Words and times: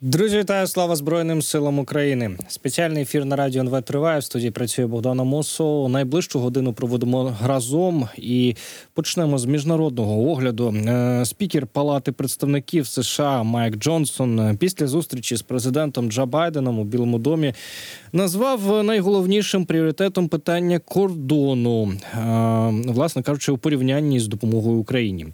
Друзі, 0.00 0.38
вітаю, 0.38 0.66
слава 0.66 0.96
Збройним 0.96 1.42
силам 1.42 1.78
України. 1.78 2.30
Спеціальний 2.48 3.02
ефір 3.02 3.24
на 3.24 3.36
радіо 3.36 3.62
НВ 3.62 3.82
триває. 3.82 4.18
В 4.18 4.24
студії 4.24 4.50
працює 4.50 4.86
Богдана 4.86 5.24
Мосо. 5.24 5.88
Найближчу 5.88 6.38
годину 6.38 6.72
проводимо 6.72 7.36
разом 7.44 8.08
і 8.16 8.56
почнемо 8.94 9.38
з 9.38 9.44
міжнародного 9.44 10.30
огляду. 10.30 10.68
Е, 10.68 11.24
Спікер 11.24 11.66
Палати 11.66 12.12
представників 12.12 12.86
США 12.86 13.42
Майк 13.42 13.76
Джонсон 13.76 14.56
після 14.56 14.86
зустрічі 14.86 15.36
з 15.36 15.42
президентом 15.42 16.10
Джо 16.10 16.26
Байденом 16.26 16.78
у 16.78 16.84
Білому 16.84 17.18
домі 17.18 17.54
назвав 18.12 18.84
найголовнішим 18.84 19.64
пріоритетом 19.64 20.28
питання 20.28 20.78
кордону, 20.78 21.92
е, 21.92 22.92
власне 22.92 23.22
кажучи, 23.22 23.52
у 23.52 23.58
порівнянні 23.58 24.20
з 24.20 24.28
допомогою 24.28 24.78
Україні. 24.78 25.26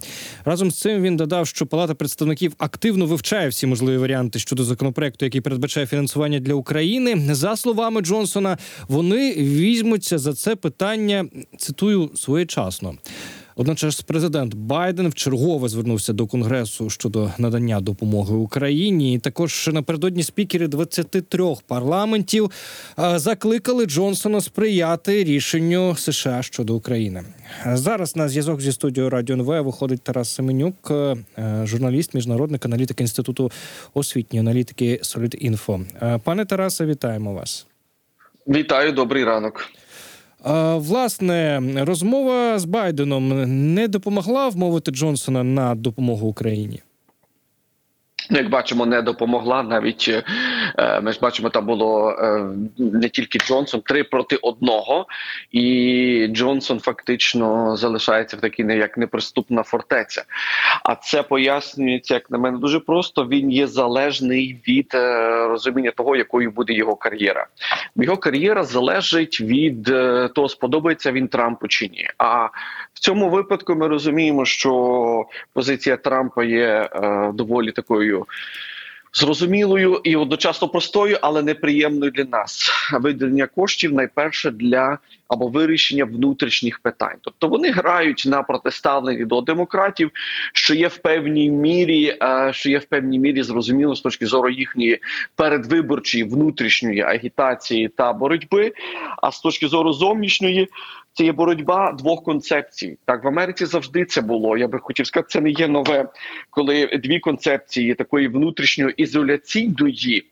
Разом 0.45 0.71
з 0.71 0.81
цим 0.81 1.03
він 1.03 1.17
додав, 1.17 1.47
що 1.47 1.67
Палата 1.67 1.95
представників 1.95 2.55
активно 2.59 3.07
вивчає 3.07 3.49
всі 3.49 3.67
можливі 3.67 3.97
варіанти 3.97 4.39
щодо 4.55 4.65
законопроекту, 4.65 5.25
який 5.25 5.41
передбачає 5.41 5.87
фінансування 5.87 6.41
для 6.41 6.55
України. 6.55 7.35
За 7.35 7.57
словами 7.57 8.01
Джонсона, 8.01 8.59
вони 8.89 9.33
візьмуться 9.33 10.19
за 10.19 10.35
це 10.35 10.57
питання. 10.57 11.27
Цитую 11.59 12.11
своєчасно. 12.15 12.95
Водночас 13.57 14.03
президент 14.03 14.55
Байден 14.55 15.09
вчергове 15.09 15.69
звернувся 15.69 16.13
до 16.13 16.27
конгресу 16.27 16.91
щодо 16.91 17.31
надання 17.39 17.81
допомоги 17.81 18.35
Україні. 18.35 19.15
І 19.15 19.19
також 19.19 19.71
напередодні 19.73 20.23
спікери 20.23 20.69
23 20.69 21.45
парламентів 21.67 22.51
е, 22.99 23.19
закликали 23.19 23.87
Джонсона 23.87 24.41
сприяти 24.41 25.25
рішенню 25.25 25.97
США 25.97 26.43
щодо 26.43 26.75
України. 26.75 27.23
Зараз 27.73 28.17
на 28.17 28.29
зв'язок 28.29 28.61
зі 28.61 28.73
студією 28.73 29.11
Радіо 29.11 29.37
НВ 29.37 29.65
виходить 29.65 30.03
Тарас 30.03 30.35
Семенюк, 30.35 30.91
е, 30.91 31.17
журналіст, 31.65 32.15
міжнародник, 32.15 32.65
аналітик 32.67 33.01
інституту 33.01 33.51
освітньої 33.95 34.41
аналітики 34.41 35.01
Solid.Info. 35.03 35.85
Е, 36.03 36.21
Пане 36.25 36.45
Тарасе, 36.45 36.87
вітаємо 36.87 37.35
вас. 37.35 37.67
Вітаю, 38.47 38.93
добрий 38.93 39.25
ранок. 39.25 39.71
Власне, 40.77 41.63
розмова 41.77 42.59
з 42.59 42.65
Байденом 42.65 43.29
не 43.75 43.89
допомогла 43.89 44.49
вмовити 44.49 44.91
Джонсона 44.91 45.45
на 45.45 45.75
допомогу 45.75 46.29
Україні. 46.29 46.81
Як 48.31 48.49
бачимо, 48.49 48.87
не 48.87 49.03
допомогла. 49.03 49.63
Навіть 49.63 50.23
е, 50.79 51.01
ми 51.01 51.13
ж 51.13 51.19
бачимо, 51.21 51.51
там 51.51 51.67
було 51.67 52.11
е, 52.11 52.45
не 52.79 53.09
тільки 53.09 53.39
Джонсон, 53.39 53.81
три 53.81 54.05
проти 54.05 54.37
одного, 54.37 55.07
і 55.53 56.29
Джонсон 56.31 56.81
фактично 56.81 57.77
залишається 57.77 58.37
в 58.37 58.41
такій 58.41 58.65
не 58.65 58.77
як 58.77 58.99
неприступна 58.99 59.63
фортеця. 59.63 60.25
А 60.85 60.95
це 60.95 61.23
пояснюється, 61.23 62.15
як 62.15 62.31
на 62.31 62.39
мене, 62.39 62.59
дуже 62.59 62.81
просто. 62.81 63.27
Він 63.29 63.51
є 63.51 63.67
залежний 63.67 64.61
від 64.69 64.91
е, 64.95 65.29
розуміння 65.47 65.91
того, 65.91 66.17
якою 66.17 66.51
буде 66.51 66.73
його 66.73 66.97
кар'єра. 66.97 67.47
Його 67.97 68.17
кар'єра 68.17 68.65
залежить 68.65 69.41
від 69.41 69.89
е, 69.89 70.29
того, 70.35 70.49
сподобається 70.49 71.13
він 71.13 71.29
Трампу 71.29 71.69
чи 71.69 71.89
ні. 71.89 72.07
А 72.19 72.49
цьому 73.05 73.31
випадку 73.31 73.75
ми 73.75 73.89
розуміємо, 73.89 74.45
що 74.45 75.25
позиція 75.53 75.97
Трампа 75.97 76.45
є 76.45 76.89
е, 76.93 77.33
доволі 77.35 77.73
такою 77.73 78.27
зрозумілою 79.13 80.01
і 80.05 80.17
одночасно 80.17 80.69
простою, 80.69 81.19
але 81.23 81.43
неприємною 81.43 82.11
для 82.11 82.25
нас. 82.25 82.71
Виділення 82.93 83.47
коштів 83.47 83.93
найперше 83.93 84.51
для 84.51 84.99
або 85.29 85.49
вирішення 85.49 86.05
внутрішніх 86.05 86.79
питань. 86.79 87.17
Тобто 87.21 87.49
вони 87.49 87.71
грають 87.71 88.25
на 88.27 88.43
протиставленні 88.43 89.25
до 89.25 89.41
демократів, 89.41 90.11
що 90.53 90.75
є 90.75 90.89
в 90.89 90.97
певній 90.99 91.51
мірі, 91.51 92.19
е, 92.23 92.51
що 92.53 92.71
є 92.71 92.79
в 92.79 92.85
певній 92.85 93.19
мірі 93.19 93.43
зрозуміло 93.43 93.97
з 93.97 94.01
точки 94.01 94.27
зору 94.27 94.51
їхньої 94.51 95.01
передвиборчої 95.37 96.25
внутрішньої 96.25 97.01
агітації 97.01 97.89
та 97.89 98.13
боротьби. 98.13 98.73
А 99.23 99.31
з 99.31 99.41
точки 99.41 99.69
зору 99.69 99.93
зовнішньої. 99.93 100.69
Це 101.17 101.25
є 101.25 101.33
боротьба 101.33 101.93
двох 101.93 102.23
концепцій. 102.23 102.99
Так 103.05 103.25
в 103.25 103.29
Америці 103.29 103.67
завжди 103.67 104.05
це 104.05 104.21
було. 104.21 104.57
Я 104.57 104.69
би 104.69 104.79
хотів 104.79 105.07
сказати, 105.07 105.29
це 105.31 105.41
не 105.41 105.51
є 105.51 105.69
нове, 105.69 106.09
коли 106.51 106.87
дві 106.87 107.19
концепції 107.19 107.95
такої 107.95 108.29
внутрішньої 108.29 108.95
ізоляційної 108.97 110.25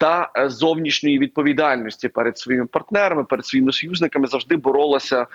та 0.00 0.30
зовнішньої 0.46 1.18
відповідальності 1.18 2.08
перед 2.08 2.38
своїми 2.38 2.66
партнерами, 2.66 3.24
перед 3.24 3.46
своїми 3.46 3.72
союзниками 3.72 4.26
завжди 4.26 4.56
боролася 4.56 5.26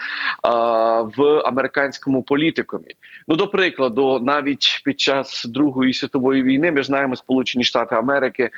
в 1.18 1.41
американському 1.46 2.24
політикумі. 2.24 2.96
Ну 3.28 3.35
до 3.35 3.47
прикладу, 3.47 4.19
навіть 4.19 4.81
під 4.85 5.00
час 5.00 5.46
Другої 5.46 5.94
світової 5.94 6.44
війни 6.44 6.72
ми 6.72 6.84
знаємо 6.84 7.16
Сполучені 7.16 7.63
Штати 7.63 7.96
Америки 7.96 8.50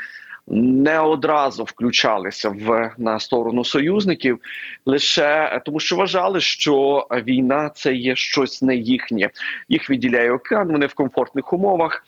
не 0.48 1.00
одразу 1.00 1.64
включалися 1.64 2.50
в 2.50 2.92
на 2.98 3.20
сторону 3.20 3.66
союзників, 3.66 4.40
лише 4.86 5.62
тому, 5.66 5.80
що 5.80 5.96
вважали, 5.96 6.40
що 6.40 7.08
війна 7.12 7.72
це 7.76 7.94
є 7.94 8.16
щось 8.16 8.62
не 8.62 8.76
їхнє. 8.76 9.30
Їх 9.70 9.90
відділяє 9.90 10.32
океан, 10.32 10.72
вони 10.72 10.86
в 10.86 10.94
комфортних 10.94 11.54
умовах, 11.54 12.04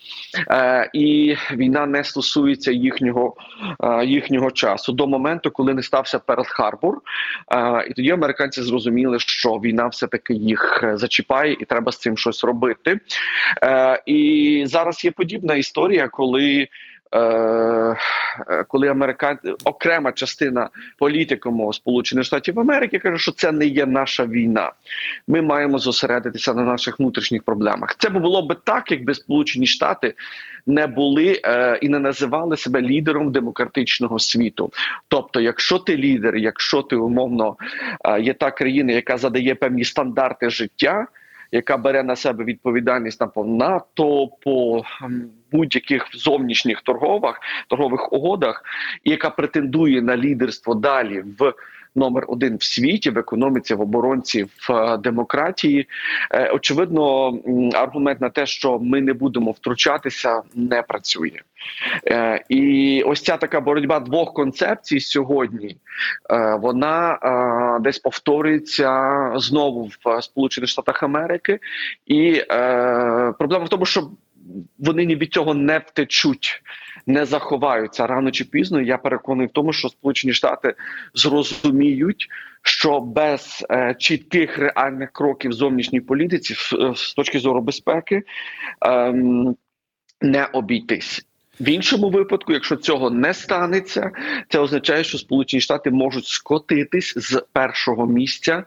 е, 0.50 0.90
і 0.94 1.36
війна 1.52 1.86
не 1.86 2.04
стосується 2.04 2.72
їхнього 2.72 3.36
е, 3.84 4.06
їхнього 4.06 4.52
часу 4.52 4.94
до 4.94 5.08
моменту, 5.08 5.52
коли 5.52 5.74
не 5.74 5.84
стався 5.84 6.18
Перл-Харбор. 6.18 6.94
Е, 7.52 7.88
і 7.90 7.94
тоді 7.94 8.12
американці 8.12 8.62
зрозуміли, 8.62 9.20
що 9.20 9.50
війна 9.50 9.88
все 9.88 10.08
таки 10.08 10.34
їх 10.34 10.84
зачіпає, 10.94 11.58
і 11.60 11.66
треба 11.66 11.92
з 11.92 11.98
цим 11.98 12.18
щось 12.18 12.44
робити. 12.44 13.00
Е, 13.64 14.04
і 14.06 14.64
зараз 14.68 15.06
є 15.06 15.12
подібна 15.12 15.56
історія, 15.56 16.08
коли. 16.08 16.68
Е, 17.16 17.96
коли 18.68 18.88
американ 18.88 19.38
окрема 19.66 20.12
частина 20.12 20.70
політикуму 20.98 21.74
Сполучених 21.74 22.26
Штатів 22.26 22.60
Америки 22.60 23.00
каже, 23.00 23.18
що 23.18 23.32
це 23.32 23.52
не 23.52 23.66
є 23.66 23.86
наша 23.86 24.26
війна. 24.26 24.72
Ми 25.28 25.42
маємо 25.42 25.80
зосередитися 25.80 26.54
на 26.54 26.64
наших 26.64 27.00
внутрішніх 27.00 27.44
проблемах. 27.44 27.96
Це 27.98 28.10
було 28.10 28.42
би 28.42 28.56
так, 28.64 28.92
якби 28.92 29.14
Сполучені 29.14 29.66
Штати 29.66 30.14
не 30.66 30.88
були 30.88 31.42
е, 31.46 31.80
і 31.82 31.90
не 31.90 32.00
називали 32.00 32.58
себе 32.58 32.82
лідером 32.82 33.32
демократичного 33.32 34.20
світу. 34.20 34.72
Тобто, 35.08 35.42
якщо 35.42 35.80
ти 35.80 35.98
лідер, 35.98 36.36
якщо 36.36 36.82
ти 36.82 36.96
умовно 36.96 37.56
е, 38.06 38.22
є 38.22 38.34
та 38.34 38.52
країна, 38.52 38.94
яка 38.94 39.18
задає 39.18 39.56
певні 39.56 39.84
стандарти 39.84 40.50
життя 40.50 41.08
яка 41.54 41.78
бере 41.78 42.04
на 42.04 42.16
себе 42.16 42.44
відповідальність 42.44 43.22
на 43.22 43.28
по 43.28 43.46
НАТО, 43.46 44.28
по 44.28 44.84
будь-яких 45.52 46.08
зовнішніх 46.14 46.82
торгових 46.82 47.42
торгових 47.68 48.14
угодах, 48.14 48.64
і 49.04 49.10
яка 49.10 49.30
претендує 49.30 50.02
на 50.02 50.18
лідерство 50.18 50.76
далі 50.76 51.24
в 51.40 51.54
номер 51.96 52.26
один 52.28 52.58
в 52.58 52.64
світі 52.64 53.10
в 53.10 53.18
економіці, 53.18 53.76
в 53.76 53.82
оборонці, 53.82 54.44
в 54.44 54.72
е, 54.72 54.98
демократії. 54.98 55.88
Е, 56.32 56.50
очевидно, 56.50 57.38
аргумент 57.74 58.22
на 58.22 58.30
те, 58.30 58.46
що 58.46 58.80
ми 58.80 59.02
не 59.02 59.14
будемо 59.14 59.52
втручатися, 59.52 60.42
не 60.56 60.82
працює. 60.82 61.40
Е, 62.08 62.44
і 62.50 63.04
ось 63.06 63.22
ця 63.22 63.38
така 63.38 63.62
боротьба 63.62 64.00
двох 64.00 64.34
концепцій 64.34 65.00
сьогодні. 65.00 65.78
Вона 66.60 67.20
десь 67.82 68.00
повторюється 68.00 69.32
знову 69.36 69.90
в 70.06 70.22
Сполучених 70.22 70.70
Штатах 70.70 71.04
Америки, 71.04 71.60
і 72.06 72.42
проблема 73.38 73.66
в 73.66 73.70
тому, 73.70 73.86
що 73.86 74.10
вони 74.80 75.06
ні 75.06 75.16
від 75.16 75.34
цього 75.34 75.54
не 75.54 75.78
втечуть 75.78 76.64
не 77.08 77.26
заховаються 77.26 78.08
рано 78.08 78.32
чи 78.32 78.46
пізно. 78.46 78.82
Я 78.82 78.98
переконаний 78.98 79.48
в 79.48 79.52
тому, 79.52 79.74
що 79.74 79.90
Сполучені 79.90 80.34
Штати 80.34 80.76
зрозуміють, 81.14 82.28
що 82.62 83.00
без 83.00 83.66
е, 83.70 83.96
чітких 84.00 84.58
реальних 84.58 85.12
кроків 85.12 85.54
зовнішній 85.54 86.02
політиці, 86.02 86.54
з, 86.54 86.74
з 86.96 87.14
точки 87.14 87.40
зору 87.40 87.62
безпеки, 87.62 88.24
е, 88.86 89.14
не 90.22 90.46
обійтись. 90.54 91.26
В 91.60 91.70
іншому 91.70 92.10
випадку, 92.10 92.54
якщо 92.54 92.76
цього 92.76 93.10
не 93.10 93.34
станеться, 93.34 94.12
це 94.50 94.60
означає, 94.60 95.04
що 95.04 95.18
Сполучені 95.18 95.62
Штати 95.62 95.92
можуть 95.92 96.28
скотитись 96.28 97.14
з 97.16 97.44
першого 97.54 98.08
місця 98.08 98.64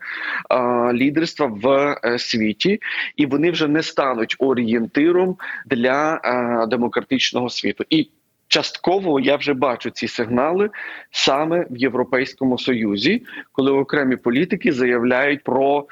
е, 0.50 0.56
лідерства 0.92 1.46
в 1.46 1.96
е, 2.04 2.18
світі, 2.18 2.80
і 3.16 3.26
вони 3.26 3.50
вже 3.50 3.68
не 3.68 3.82
стануть 3.82 4.36
орієнтиром 4.38 5.36
для 5.66 6.20
е, 6.24 6.66
демократичного 6.66 7.50
світу. 7.50 7.84
І 7.90 8.10
Частково 8.48 9.20
я 9.20 9.36
вже 9.36 9.54
бачу 9.54 9.90
ці 9.90 10.08
сигнали 10.08 10.70
саме 11.10 11.66
в 11.70 11.76
Європейському 11.76 12.58
Союзі, 12.58 13.22
коли 13.52 13.72
окремі 13.72 14.16
політики 14.16 14.72
заявляють 14.72 15.44
про 15.44 15.86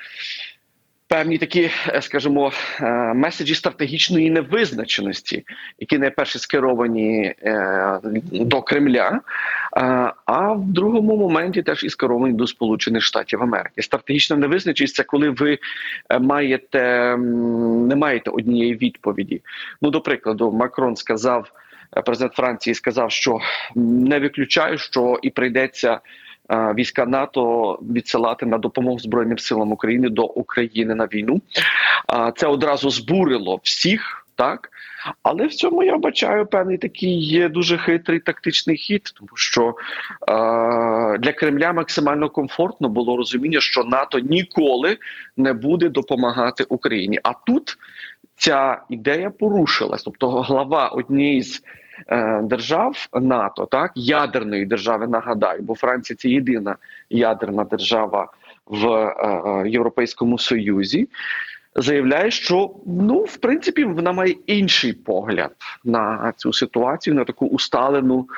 певні 1.09 1.39
такі, 1.39 1.71
е, 1.89 2.03
скажімо, 2.03 2.53
е, 2.81 3.15
меседжі 3.15 3.55
стратегічної 3.55 4.31
невизначеності, 4.31 5.45
які 5.79 5.99
найперше 5.99 6.39
скеровані 6.39 7.35
е, 7.43 8.01
до 8.33 8.63
Кремля, 8.63 9.21
а 10.27 10.53
в 10.53 10.65
другому 10.65 11.17
моменті 11.17 11.63
теж 11.63 11.85
і 11.85 11.91
скеровані 11.91 12.35
до 12.35 12.47
Сполучених 12.47 13.03
Штатів 13.03 13.43
Америки. 13.43 13.83
Стратегічна 13.83 14.37
невизначеність– 14.37 14.95
це 14.97 15.03
коли 15.03 15.31
ви 15.31 15.59
маєте 16.21 17.17
не 17.89 17.97
маєте 17.97 18.31
однієї 18.31 18.75
відповіді. 18.75 19.43
Ну, 19.83 19.91
до 19.91 20.01
прикладу, 20.01 20.53
Макрон 20.53 20.97
сказав. 20.97 21.53
Е, 21.97 22.03
президент 22.03 22.33
Франції 22.33 22.75
сказав, 22.75 23.11
що 23.11 23.39
не 23.75 24.19
виключаю, 24.19 24.79
що 24.79 25.19
і 25.23 25.31
прийдеться 25.31 26.01
е, 26.51 26.75
війська 26.79 27.07
НАТО 27.07 27.73
відсилати 27.83 28.47
на 28.47 28.59
допомогу 28.59 28.99
Збройним 28.99 29.39
силам 29.39 29.73
України 29.73 30.09
до 30.09 30.23
України 30.25 30.95
на 30.95 31.05
війну. 31.05 31.41
А 32.07 32.31
це 32.31 32.47
одразу 32.47 32.91
збурило 32.91 33.61
всіх, 33.63 34.27
так 34.35 34.71
але 35.23 35.47
в 35.47 35.55
цьому 35.55 35.83
я 35.83 35.97
бачаю 35.97 36.47
певний 36.47 36.79
такий 36.79 37.25
є 37.25 37.49
дуже 37.49 37.79
хитрий 37.79 38.21
тактичний 38.21 38.77
хід, 38.77 39.13
тому 39.15 39.31
що 39.35 39.69
е, 39.69 39.75
для 41.19 41.33
Кремля 41.33 41.73
максимально 41.73 42.31
комфортно 42.31 42.89
було 42.89 43.17
розуміння, 43.17 43.61
що 43.61 43.85
НАТО 43.85 44.19
ніколи 44.19 44.99
не 45.37 45.53
буде 45.53 45.89
допомагати 45.89 46.65
Україні. 46.69 47.21
А 47.23 47.33
тут 47.47 47.79
ця 48.37 48.83
ідея 48.89 49.31
порушилась, 49.31 50.03
тобто 50.03 50.31
глава 50.31 50.89
однієї 50.89 51.43
з 51.43 51.63
е, 52.09 52.41
держав 52.43 53.09
НАТО, 53.13 53.67
так 53.71 53.93
ядерної 53.95 54.67
держави, 54.67 55.07
нагадаю, 55.07 55.63
бо 55.63 55.75
Франція 55.75 56.17
це 56.17 56.29
єдина 56.29 56.77
ядерна 57.11 57.65
держава 57.65 58.33
в 58.67 58.87
е, 58.87 59.15
е, 59.65 59.69
Європейському 59.71 60.39
Союзі. 60.39 61.09
Заявляє, 61.77 62.31
що 62.31 62.71
ну 62.87 63.19
в 63.19 63.37
принципі 63.37 63.85
вона 63.85 64.13
має 64.13 64.35
інший 64.47 64.93
погляд 64.93 65.51
на 65.85 66.33
цю 66.37 66.53
ситуацію, 66.53 67.15
на 67.15 67.25
таку 67.25 67.47
усталену 67.47 68.29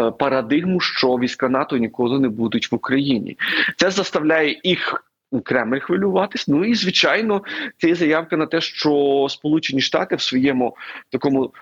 е, 0.00 0.10
парадигму, 0.10 0.80
що 0.80 1.08
війська 1.08 1.48
НАТО 1.48 1.76
ніколи 1.76 2.20
не 2.20 2.28
будуть 2.28 2.72
в 2.72 2.74
Україні. 2.74 3.38
Це 3.76 3.90
заставляє 3.90 4.60
їх 4.62 5.04
Кремль 5.40 5.78
хвилюватись. 5.78 6.48
Ну 6.48 6.64
і 6.64 6.74
звичайно, 6.74 7.42
це 7.78 7.94
заявка 7.94 8.36
на 8.36 8.46
те, 8.46 8.60
що 8.60 9.26
Сполучені 9.30 9.80
Штати 9.80 10.16
в 10.16 10.20
своєму 10.20 10.76
такому 11.10 11.52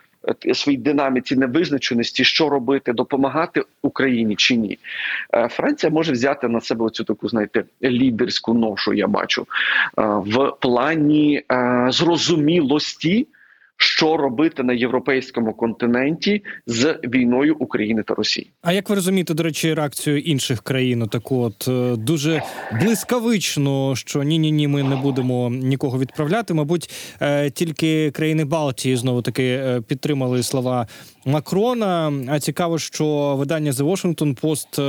е, 0.47 0.55
своїй 0.55 0.79
динаміці 0.79 1.37
невизначеності, 1.37 2.25
що 2.25 2.49
робити, 2.49 2.93
допомагати 2.93 3.63
Україні 3.83 4.37
чи 4.37 4.57
ні. 4.57 4.79
Е, 5.35 5.49
Франція 5.49 5.93
може 5.93 6.13
взяти 6.13 6.49
на 6.49 6.61
себе 6.61 6.85
оцю 6.85 7.05
таку, 7.05 7.29
знаєте, 7.29 7.65
лідерську 7.83 8.55
ношу. 8.55 8.93
Я 8.93 9.07
бачу 9.07 9.43
е, 9.43 10.03
в 10.05 10.53
плані 10.61 11.43
зрозумілості. 11.89 13.27
Що 13.83 14.17
робити 14.17 14.63
на 14.63 14.73
європейському 14.73 15.53
континенті 15.53 16.43
з 16.67 16.99
війною 17.05 17.57
України 17.59 18.03
та 18.03 18.15
Росії? 18.15 18.51
А 18.63 18.73
як 18.73 18.89
ви 18.89 18.95
розумієте, 18.95 19.35
до 19.35 19.43
речі, 19.43 19.75
реакцію 19.75 20.19
інших 20.19 20.63
країн? 20.63 21.09
Таку 21.09 21.41
от 21.41 21.69
е, 21.69 21.97
дуже 21.97 22.43
блискавично, 22.81 23.97
що 23.97 24.23
ні, 24.23 24.39
ні, 24.39 24.53
ні, 24.53 24.69
ми 24.69 24.83
не 24.83 24.97
будемо 24.97 25.51
нікого 25.51 25.99
відправляти. 25.99 26.55
Мабуть, 26.55 26.91
е, 27.21 27.51
тільки 27.51 28.11
країни 28.11 28.45
Балтії 28.45 28.97
знову 28.97 29.23
таки 29.23 29.45
е, 29.45 29.81
підтримали 29.81 30.43
слова 30.43 30.87
Макрона. 31.27 32.13
А 32.29 32.41
цікаво, 32.41 32.79
що 32.79 33.37
видання 33.39 33.71
The 33.71 33.91
Washington 33.91 34.41
Post 34.41 34.81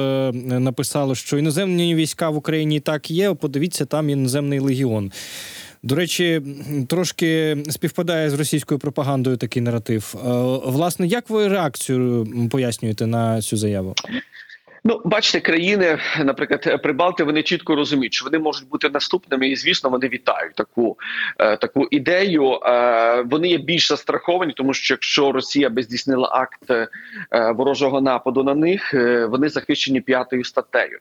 написало, 0.59 1.15
що 1.15 1.37
іноземні 1.37 1.95
війська 1.95 2.29
в 2.29 2.35
Україні 2.35 2.75
і 2.75 2.79
так 2.79 3.11
є. 3.11 3.33
Подивіться, 3.33 3.85
там 3.85 4.09
іноземний 4.09 4.59
легіон. 4.59 5.11
До 5.83 5.95
речі, 5.95 6.41
трошки 6.87 7.57
співпадає 7.69 8.29
з 8.29 8.33
російською 8.33 8.79
пропагандою 8.79 9.37
такий 9.37 9.61
наратив. 9.61 10.15
Е, 10.15 10.19
Власне, 10.71 11.07
як 11.07 11.29
ви 11.29 11.47
реакцію 11.47 12.27
пояснюєте 12.51 13.07
на 13.07 13.41
цю 13.41 13.57
заяву? 13.57 13.95
Ну, 14.83 15.01
бачите, 15.05 15.39
країни, 15.39 15.97
наприклад, 16.19 16.81
Прибалти, 16.83 17.23
вони 17.23 17.43
чітко 17.43 17.75
розуміють, 17.75 18.13
що 18.13 18.25
вони 18.25 18.39
можуть 18.39 18.69
бути 18.69 18.89
наступними, 18.89 19.47
і 19.47 19.55
звісно, 19.55 19.89
вони 19.89 20.07
вітають 20.07 20.55
таку 20.55 20.97
е, 21.39 21.57
таку 21.57 21.87
ідею. 21.91 22.53
Е, 22.53 23.21
вони 23.21 23.47
є 23.47 23.57
більш 23.57 23.87
застраховані, 23.87 24.53
тому 24.53 24.73
що 24.73 24.93
якщо 24.93 25.31
Росія 25.31 25.69
би 25.69 25.83
здійснила 25.83 26.29
акт 26.31 26.71
е, 26.71 26.87
ворожого 27.51 28.01
нападу 28.01 28.43
на 28.43 28.55
них, 28.55 28.93
е, 28.93 29.25
вони 29.25 29.49
захищені 29.49 30.01
п'ятою 30.01 30.43
статтею. 30.43 30.99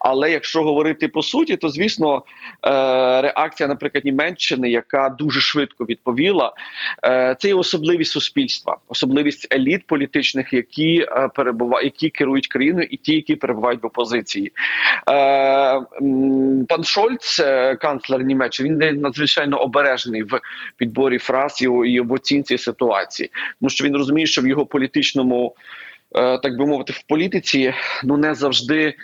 Але 0.00 0.30
якщо 0.30 0.62
говорити 0.62 1.08
по 1.08 1.22
суті, 1.22 1.56
то 1.56 1.68
звісно 1.68 2.16
е, 2.16 2.70
реакція, 3.22 3.68
наприклад, 3.68 4.04
Німеччини, 4.04 4.70
яка 4.70 5.08
дуже 5.08 5.40
швидко 5.40 5.84
відповіла, 5.84 6.52
е, 7.04 7.36
це 7.38 7.48
є 7.48 7.54
особливість 7.54 8.12
суспільства, 8.12 8.76
особливість 8.88 9.54
еліт 9.54 9.86
політичних, 9.86 10.52
які 10.52 11.06
е, 11.08 11.28
перебувають, 11.34 12.02
які 12.02 12.10
керують 12.10 12.48
країною, 12.48 12.88
і 12.90 12.96
ті, 12.96 13.17
які 13.18 13.36
перебувають 13.36 13.82
в 13.82 13.86
опозиції. 13.86 14.52
Е, 15.10 15.80
пан 16.68 16.84
Шольц, 16.84 17.40
е, 17.40 17.76
канцлер 17.76 18.24
Німеччини, 18.24 18.90
він 18.90 19.00
надзвичайно 19.00 19.58
обережний 19.58 20.22
в 20.22 20.40
підборі 20.76 21.18
фраз 21.18 21.62
і, 21.62 22.00
в 22.00 22.12
оцінці 22.12 22.58
ситуації, 22.58 23.30
тому 23.60 23.70
що 23.70 23.84
він 23.84 23.96
розуміє, 23.96 24.26
що 24.26 24.42
в 24.42 24.46
його 24.46 24.66
політичному, 24.66 25.54
е, 26.16 26.38
так 26.38 26.58
би 26.58 26.66
мовити, 26.66 26.92
в 26.92 27.02
політиці 27.02 27.74
ну 28.04 28.16
не 28.16 28.34
завжди. 28.34 28.94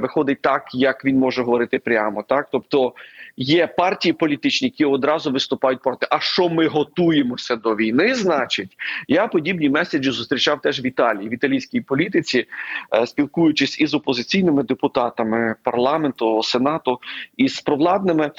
Виходить 0.00 0.40
так, 0.40 0.64
як 0.72 1.04
він 1.04 1.18
може 1.18 1.42
говорити 1.42 1.78
прямо, 1.78 2.22
так 2.22 2.48
тобто 2.52 2.92
є 3.36 3.66
партії 3.66 4.12
політичні, 4.12 4.68
які 4.68 4.84
одразу 4.84 5.30
виступають 5.30 5.82
проти. 5.82 6.06
А 6.10 6.20
що 6.20 6.48
ми 6.48 6.66
готуємося 6.66 7.56
до 7.56 7.76
війни? 7.76 8.14
Значить, 8.14 8.76
я 9.08 9.26
подібні 9.26 9.70
меседжі 9.70 10.10
зустрічав 10.10 10.60
теж 10.60 10.80
в 10.80 10.86
Італії 10.86 11.28
в 11.28 11.34
італійській 11.34 11.80
політиці, 11.80 12.46
е, 12.94 13.06
спілкуючись 13.06 13.80
із 13.80 13.94
опозиційними 13.94 14.62
депутатами 14.62 15.54
парламенту, 15.62 16.42
сенату 16.42 17.00
і 17.36 17.48
з 17.48 17.60
провладними. 17.60 18.30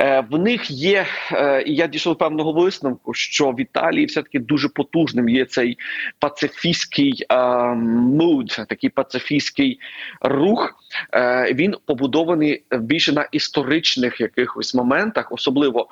Е, 0.00 0.24
В 0.30 0.38
них 0.38 0.70
є, 0.70 1.06
е, 1.32 1.62
і 1.62 1.74
я 1.74 1.86
дійшов 1.86 2.18
певного 2.18 2.52
висновку, 2.52 3.14
що 3.14 3.50
в 3.50 3.60
Італії 3.60 4.06
все 4.06 4.22
таки 4.22 4.38
дуже 4.38 4.68
потужним 4.68 5.28
є 5.28 5.44
цей 5.44 5.78
пацифістський 6.18 7.26
муд, 7.76 8.56
такий 8.68 8.90
пацифістський 8.90 9.80
рух. 10.20 10.74
Він 11.52 11.74
побудований 11.86 12.62
більше 12.80 13.12
на 13.12 13.28
історичних 13.32 14.20
якихось 14.38 14.74
моментах. 14.74 15.32
Особливо 15.32 15.88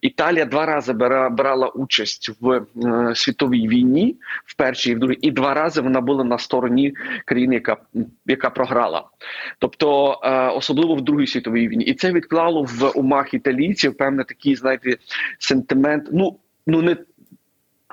Італія 0.00 0.44
два 0.44 0.66
рази 0.66 0.92
брала 1.30 1.68
участь 1.68 2.30
в 2.40 2.52
е, 2.52 3.14
світовій 3.14 3.68
війні, 3.68 4.16
в 4.44 4.56
першій 4.56 4.90
і 4.90 4.94
в 4.94 4.98
другій, 4.98 5.18
і 5.20 5.30
два 5.30 5.54
рази 5.54 5.80
вона 5.80 6.00
була 6.00 6.24
на 6.24 6.38
стороні 6.38 6.94
країни, 7.24 7.54
яка, 7.54 7.76
яка 8.26 8.50
програла. 8.50 9.04
Тобто, 9.58 10.20
е, 10.24 10.48
особливо 10.48 10.94
в 10.94 11.00
Другій 11.00 11.26
світовій 11.26 11.68
війні, 11.68 11.84
і 11.84 11.94
це 11.94 12.12
відклало 12.12 12.62
в 12.62 12.92
умах 12.94 13.34
італійців 13.34 13.96
певне 13.96 14.24
такий, 14.24 14.56
знаєте, 14.56 14.96
сентимент. 15.38 16.08
Ну 16.12 16.38
ну 16.66 16.82
не. 16.82 16.96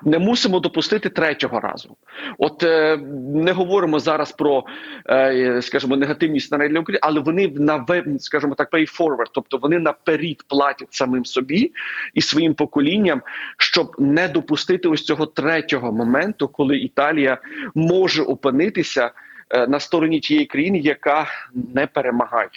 Не 0.04 0.20
мусимо 0.20 0.60
допустити 0.60 1.10
третього 1.10 1.60
разу. 1.60 1.98
От 2.38 2.64
е, 2.64 2.98
не 3.34 3.52
говоримо 3.52 4.00
зараз 4.00 4.32
про, 4.32 4.64
е, 5.10 5.62
скажімо, 5.62 5.98
негативні 5.98 6.40
сценарії 6.40 6.80
України, 6.80 7.00
але 7.04 7.20
вони 7.20 7.48
на 7.48 7.86
скажімо 8.20 8.56
так, 8.56 8.74
pay 8.74 9.00
forward, 9.00 9.28
тобто 9.32 9.58
вони 9.58 9.80
наперед 9.80 10.38
платять 10.48 10.94
самим 10.94 11.26
собі 11.26 11.72
і 12.14 12.22
своїм 12.22 12.54
поколінням, 12.54 13.22
щоб 13.58 13.96
не 14.00 14.28
допустити 14.28 14.88
ось 14.88 15.04
цього 15.04 15.26
третього 15.26 15.92
моменту, 15.92 16.48
коли 16.48 16.78
Італія 16.78 17.38
може 17.76 18.24
опинитися 18.24 19.12
е, 19.50 19.68
на 19.68 19.80
стороні 19.80 20.20
тієї 20.20 20.46
країни, 20.46 20.80
яка 20.80 21.28
не 21.74 21.88
перемагає. 21.88 22.50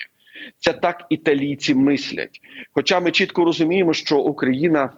Це 0.58 0.72
так 0.72 1.06
італійці 1.10 1.74
мислять. 1.74 2.40
Хоча 2.72 3.00
ми 3.00 3.10
чітко 3.10 3.44
розуміємо, 3.44 3.92
що 3.92 4.18
Україна. 4.18 4.90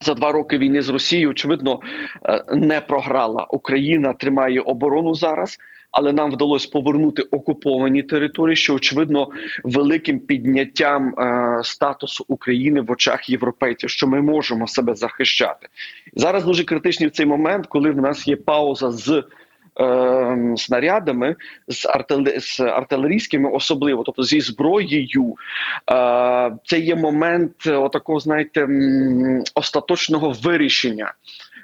За 0.00 0.14
два 0.14 0.32
роки 0.32 0.58
війни 0.58 0.82
з 0.82 0.88
Росією, 0.88 1.30
очевидно, 1.30 1.80
е, 2.24 2.44
не 2.52 2.80
програла. 2.80 3.46
Україна 3.50 4.12
тримає 4.12 4.60
оборону 4.60 5.14
зараз, 5.14 5.58
але 5.90 6.12
нам 6.12 6.32
вдалося 6.32 6.68
повернути 6.72 7.22
окуповані 7.22 8.02
території, 8.02 8.56
що 8.56 8.74
очевидно 8.74 9.28
великим 9.64 10.18
підняттям 10.18 11.08
е, 11.08 11.60
статусу 11.64 12.24
України 12.28 12.80
в 12.80 12.90
очах 12.90 13.30
європейців, 13.30 13.90
що 13.90 14.06
ми 14.06 14.22
можемо 14.22 14.66
себе 14.66 14.94
захищати. 14.94 15.68
Зараз 16.14 16.44
дуже 16.44 16.64
критичний 16.64 17.10
цей 17.10 17.26
момент, 17.26 17.66
коли 17.66 17.90
в 17.90 18.00
нас 18.00 18.28
є 18.28 18.36
пауза 18.36 18.90
з. 18.90 19.22
Е, 19.80 20.54
Снарядами 20.56 21.36
з 21.68 21.86
артиле- 21.86 22.40
з 22.40 22.60
артилерійськими, 22.60 23.50
особливо, 23.50 24.02
тобто 24.02 24.22
зі 24.22 24.40
зброєю, 24.40 25.36
Е, 25.90 26.52
це 26.64 26.78
є 26.78 26.96
момент 26.96 27.52
е, 27.66 27.72
отакого, 27.72 28.20
знаєте, 28.20 28.68
остаточного 29.54 30.30
вирішення. 30.42 31.12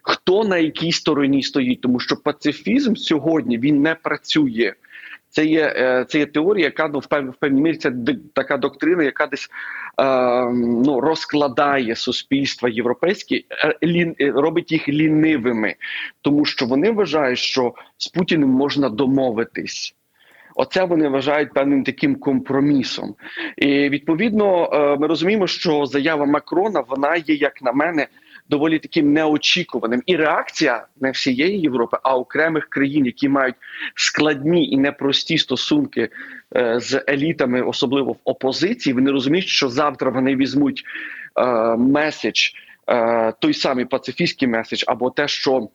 Хто 0.03 0.45
на 0.45 0.59
якій 0.59 0.93
стороні 0.93 1.43
стоїть, 1.43 1.81
тому 1.81 2.01
що 2.01 2.17
пацифізм 2.17 2.95
сьогодні 2.95 3.59
він 3.59 3.83
не 3.83 3.95
працює. 3.95 4.73
Це 5.31 5.47
є, 5.47 5.75
е, 5.77 6.05
це 6.09 6.19
є 6.19 6.27
теорія, 6.27 6.65
яка 6.65 6.89
ну, 6.89 6.99
в 6.99 7.07
пев- 7.07 7.33
певній 7.41 7.61
мірі 7.61 7.77
це 7.77 7.93
така 8.35 8.57
доктрина, 8.57 9.03
яка 9.03 9.27
десь 9.27 9.49
ну, 10.53 11.01
розкладає 11.01 11.97
суспільства 11.97 12.69
європейські, 12.69 13.47
е, 13.51 14.15
е, 14.21 14.33
робить 14.37 14.73
їх 14.73 14.89
лінивими, 14.89 15.75
тому 16.21 16.45
що 16.45 16.67
вони 16.67 16.91
вважають, 16.91 17.39
що 17.39 17.75
з 17.99 18.09
Путіним 18.09 18.49
можна 18.49 18.89
домовитись. 18.89 19.95
Оце 20.55 20.85
вони 20.85 21.09
вважають 21.09 21.53
певним 21.53 21.85
таким 21.85 22.15
компромісом. 22.15 23.15
І 23.57 23.89
відповідно 23.89 24.71
е, 24.73 24.97
ми 24.97 25.07
розуміємо, 25.07 25.47
що 25.47 25.87
заява 25.87 26.27
Макрона 26.27 26.81
вона 26.89 27.17
є, 27.17 27.35
як 27.35 27.63
на 27.63 27.73
мене, 27.73 28.07
доволі 28.49 28.79
таким 28.79 29.13
неочікуваним. 29.13 30.03
І 30.07 30.17
реакція 30.17 30.87
не 31.01 31.11
всієї 31.11 31.61
Європи, 31.61 31.97
а 32.03 32.17
окремих 32.17 32.69
країн, 32.69 33.07
які 33.07 33.29
мають 33.29 33.55
складні 33.95 34.71
і 34.71 34.77
непрості 34.77 35.39
стосунки 35.39 36.09
з 36.77 37.05
елітами, 37.09 37.63
особливо 37.63 38.13
в 38.13 38.19
опозиції. 38.25 38.95
Вони 38.95 39.11
розуміють, 39.11 39.47
що 39.47 39.69
завтра 39.69 40.11
вони 40.11 40.37
візьмуть 40.37 40.85
е, 41.37 41.77
меседж, 41.77 42.49
е, 42.91 43.33
той 43.39 43.55
самий 43.55 43.85
пацифістський 43.85 44.49
меседж, 44.49 44.85
або 44.87 45.11
те, 45.11 45.29
що. 45.29 45.69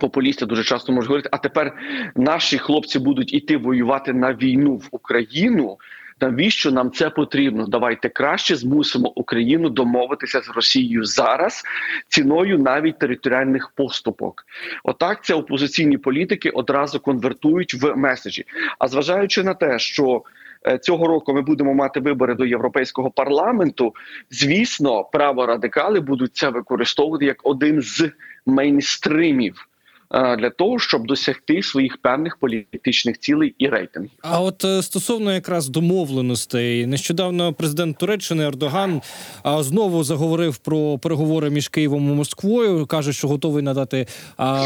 Популісти 0.00 0.46
дуже 0.46 0.64
часто 0.64 0.92
можуть 0.92 1.08
говорити, 1.08 1.28
а 1.32 1.38
тепер 1.38 1.72
наші 2.16 2.58
хлопці 2.58 2.98
будуть 2.98 3.34
іти 3.34 3.56
воювати 3.56 4.12
на 4.12 4.34
війну 4.34 4.76
в 4.76 4.88
Україну. 4.90 5.78
Навіщо 6.22 6.70
нам 6.70 6.90
це 6.90 7.10
потрібно? 7.10 7.66
Давайте 7.66 8.08
краще 8.08 8.56
змусимо 8.56 9.12
Україну 9.14 9.70
домовитися 9.70 10.40
з 10.40 10.48
Росією 10.48 11.04
зараз 11.04 11.62
ціною 12.08 12.58
навіть 12.58 12.98
територіальних 12.98 13.72
поступок. 13.76 14.44
Отак 14.84 15.24
це 15.24 15.34
опозиційні 15.34 15.98
політики 15.98 16.50
одразу 16.50 17.00
конвертують 17.00 17.74
в 17.74 17.94
меседжі. 17.96 18.44
А 18.78 18.88
зважаючи 18.88 19.42
на 19.42 19.54
те, 19.54 19.78
що 19.78 20.22
е, 20.66 20.78
цього 20.78 21.06
року 21.06 21.34
ми 21.34 21.42
будемо 21.42 21.74
мати 21.74 22.00
вибори 22.00 22.34
до 22.34 22.44
європейського 22.44 23.10
парламенту, 23.10 23.94
звісно, 24.30 25.04
праворадикали 25.04 26.00
будуть 26.00 26.36
це 26.36 26.48
використовувати 26.48 27.24
як 27.24 27.46
один 27.46 27.80
з 27.80 28.10
мейнстримів 28.46 29.68
для 30.12 30.50
того, 30.50 30.78
щоб 30.78 31.06
досягти 31.06 31.62
своїх 31.62 31.96
певних 31.96 32.36
політичних 32.36 33.18
цілей 33.18 33.54
і 33.58 33.68
рейтингів. 33.68 34.10
А 34.22 34.40
от 34.40 34.64
е, 34.64 34.82
стосовно 34.82 35.32
якраз 35.32 35.68
домовленостей, 35.68 36.86
нещодавно 36.86 37.52
президент 37.52 37.98
Туреччини 37.98 38.44
Ердоган 38.44 39.00
знову 39.44 40.04
заговорив 40.04 40.56
про 40.56 40.98
переговори 40.98 41.50
між 41.50 41.68
Києвом 41.68 42.10
і 42.10 42.14
Москвою. 42.14 42.86
каже, 42.86 43.12
що 43.12 43.28
готовий 43.28 43.62
надати 43.62 44.06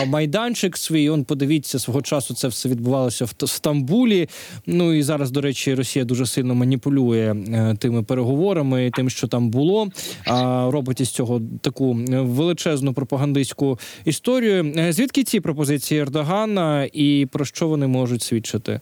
майданчик 0.06 0.76
свій. 0.76 1.10
Он 1.10 1.24
подивіться 1.24 1.78
свого 1.78 2.02
часу. 2.02 2.34
Це 2.34 2.48
все 2.48 2.68
відбувалося 2.68 3.24
в 3.24 3.48
Стамбулі. 3.48 4.28
Ну 4.66 4.92
і 4.92 5.02
зараз, 5.02 5.30
до 5.30 5.40
речі, 5.40 5.74
Росія 5.74 6.04
дуже 6.04 6.26
сильно 6.26 6.54
маніпулює 6.54 7.34
е, 7.48 7.74
тими 7.78 8.02
переговорами, 8.02 8.90
тим, 8.94 9.10
що 9.10 9.26
там 9.26 9.50
було. 9.50 9.88
А 10.26 10.68
робить 10.70 11.00
із 11.00 11.08
цього 11.08 11.42
таку 11.60 11.98
е, 12.08 12.20
величезну 12.20 12.92
пропагандистську 12.92 13.78
історію. 14.04 14.72
Е, 14.76 14.92
Звідки 14.92 15.24
ці 15.24 15.35
пропозиції 15.40 16.00
Ердогана 16.00 16.88
і 16.92 17.28
про 17.32 17.44
що 17.44 17.68
вони 17.68 17.86
можуть 17.86 18.22
свідчити? 18.22 18.80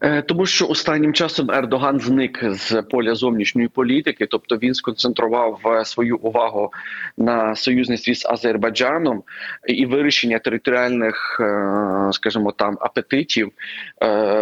Е, 0.00 0.22
Тому 0.22 0.46
що 0.46 0.66
останнім 0.66 1.12
часом 1.12 1.50
Ердоган 1.50 2.00
зник 2.00 2.44
з 2.44 2.82
поля 2.82 3.14
зовнішньої 3.14 3.68
політики, 3.68 4.26
тобто 4.26 4.56
він 4.56 4.74
сконцентрував 4.74 5.60
е, 5.66 5.84
свою 5.84 6.16
увагу 6.16 6.72
на 7.16 7.54
союзництві 7.54 8.14
з 8.14 8.26
Азербайджаном 8.26 9.22
і 9.66 9.86
вирішення 9.86 10.38
територіальних, 10.38 11.40
е, 11.40 12.12
скажімо 12.12 12.52
там, 12.52 12.78
апетитів 12.80 13.52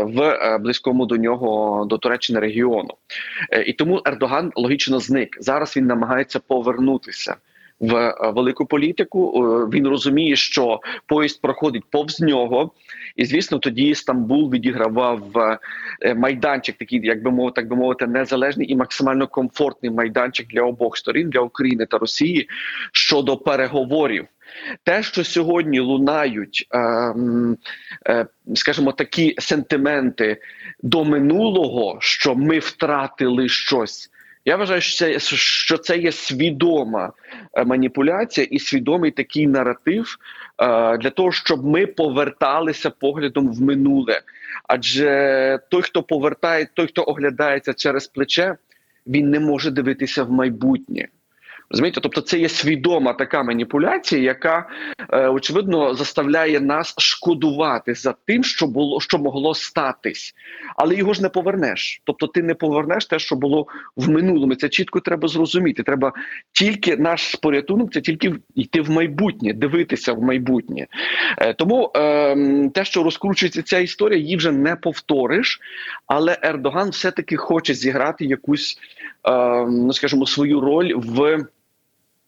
в 0.05 0.59
близькому 0.61 1.07
до 1.07 1.17
нього 1.17 1.85
до 1.85 1.99
Туреччини 1.99 2.41
регіону. 2.41 2.95
І 3.67 3.73
тому 3.73 4.03
Ердоган 4.07 4.53
логічно 4.57 5.01
зник. 5.01 5.37
Зараз 5.41 5.77
він 5.77 5.87
намагається 5.87 6.41
повернутися. 6.41 7.37
В 7.81 7.95
е, 7.95 8.15
велику 8.35 8.67
політику 8.67 9.27
Е, 9.37 9.77
він 9.77 9.89
розуміє, 9.89 10.37
що 10.37 10.81
поїзд 11.07 11.41
проходить 11.41 11.85
повз 11.91 12.21
нього, 12.21 12.71
і 13.17 13.25
звісно, 13.25 13.59
тоді 13.59 13.95
Стамбул 13.95 14.53
відігравав 14.53 15.39
е, 16.03 16.15
майданчик, 16.15 16.77
такий, 16.77 17.07
як 17.07 17.23
би 17.23 17.31
мовити, 17.31 17.55
так 17.55 17.69
би 17.69 17.77
мовити, 17.77 18.07
незалежний 18.07 18.73
і 18.73 18.77
максимально 18.77 19.27
комфортний 19.27 19.93
майданчик 19.93 20.49
для 20.49 20.63
обох 20.63 20.97
сторін 20.97 21.31
для 21.31 21.41
України 21.41 21.87
та 21.87 21.99
Росії 21.99 22.49
щодо 22.93 23.37
переговорів. 23.37 24.27
Те, 24.83 25.03
що 25.03 25.25
сьогодні 25.25 25.81
лунають, 25.81 26.69
скажімо, 28.55 28.93
такі 28.93 29.35
сентименти 29.39 30.37
до 30.83 31.05
минулого, 31.05 31.97
що 32.01 32.35
ми 32.35 32.59
втратили 32.59 33.49
щось. 33.49 34.11
Я 34.49 34.57
вважаю, 34.57 34.81
що 34.81 34.97
це, 34.97 35.19
що 35.37 35.79
це 35.79 35.99
є 35.99 36.13
свідома 36.13 37.13
е, 37.55 37.65
маніпуляція 37.65 38.47
і 38.51 38.59
свідомий 38.59 39.11
такий 39.11 39.47
наратив 39.47 40.19
е, 40.59 40.99
для 40.99 41.11
того, 41.11 41.33
щоб 41.33 41.67
ми 41.67 41.87
поверталися 41.87 42.91
поглядом 42.91 43.53
в 43.53 43.63
минуле. 43.63 44.21
Адже 44.69 45.59
той, 45.69 45.83
хто 45.83 46.03
повертає, 46.03 46.69
той, 46.75 46.87
хто 46.87 47.03
оглядається 47.03 47.75
через 47.75 48.07
плече, 48.07 48.57
він 49.07 49.31
не 49.31 49.41
може 49.41 49.71
дивитися 49.71 50.25
в 50.25 50.31
майбутнє. 50.31 51.09
Розумієте? 51.71 52.01
Тобто 52.01 52.21
це 52.21 52.39
є 52.39 52.49
свідома 52.49 53.13
така 53.13 53.43
маніпуляція, 53.43 54.23
яка 54.23 54.69
е, 55.13 55.29
очевидно 55.29 55.95
заставляє 55.95 56.61
нас 56.61 56.95
шкодувати 56.99 57.95
за 57.95 58.15
тим, 58.27 58.45
що 58.45 58.67
було 58.67 59.01
що 59.01 59.19
могло 59.19 59.55
статись, 59.55 60.35
але 60.77 60.95
його 60.95 61.15
ж 61.15 61.23
не 61.23 61.29
повернеш. 61.29 62.01
Тобто, 62.05 62.27
ти 62.27 62.43
не 62.43 62.55
повернеш 62.55 63.07
те, 63.07 63.19
що 63.19 63.37
було 63.37 63.67
в 63.97 64.09
минулому. 64.09 64.55
Це 64.55 64.69
чітко 64.69 65.01
треба 65.01 65.29
зрозуміти. 65.29 65.83
Треба 65.83 66.13
тільки 66.53 66.97
наш 66.97 67.35
порятунок, 67.35 67.93
це 67.93 68.01
тільки 68.01 68.35
йти 68.55 68.81
в 68.81 68.91
майбутнє, 68.91 69.53
дивитися 69.53 70.13
в 70.13 70.23
майбутнє. 70.23 70.87
Е, 71.39 71.55
тому 71.55 71.91
е, 71.97 72.69
те, 72.75 72.85
що 72.85 73.03
розкручується 73.03 73.63
ця 73.63 73.79
історія, 73.79 74.19
її 74.21 74.37
вже 74.37 74.53
не 74.53 74.77
повториш. 74.77 75.61
Але 76.07 76.39
Ердоган 76.43 76.91
все-таки 76.91 77.37
хоче 77.37 77.75
зіграти 77.75 78.25
якусь, 78.25 78.79
е, 79.29 79.67
ну 79.67 79.93
скажімо, 79.93 80.27
свою 80.27 80.61
роль 80.61 80.93
в. 80.95 81.47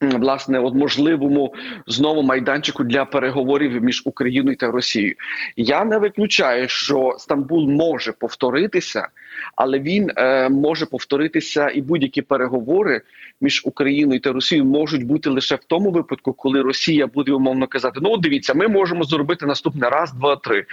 Власне, 0.00 0.60
от 0.60 0.74
можливому 0.74 1.54
знову 1.86 2.22
майданчику 2.22 2.84
для 2.84 3.04
переговорів 3.04 3.82
між 3.82 4.02
Україною 4.04 4.56
та 4.56 4.70
Росією. 4.70 5.14
Я 5.56 5.84
не 5.84 5.98
виключаю, 5.98 6.68
що 6.68 7.16
Стамбул 7.18 7.68
може 7.68 8.12
повторитися, 8.12 9.08
але 9.56 9.78
він 9.78 10.10
е, 10.16 10.48
може 10.48 10.86
повторитися, 10.86 11.70
і 11.74 11.80
будь-які 11.80 12.22
переговори 12.22 13.00
між 13.40 13.62
Україною 13.64 14.20
та 14.20 14.32
Росією 14.32 14.64
можуть 14.64 15.06
бути 15.06 15.30
лише 15.30 15.54
в 15.54 15.64
тому 15.66 15.90
випадку, 15.90 16.32
коли 16.32 16.62
Росія 16.62 17.06
буде 17.06 17.32
умовно 17.32 17.66
казати: 17.66 18.00
ну 18.02 18.16
дивіться, 18.16 18.54
ми 18.54 18.68
можемо 18.68 19.04
зробити 19.04 19.46
наступне 19.46 19.90
раз, 19.90 20.12
два, 20.12 20.36
три. 20.36 20.64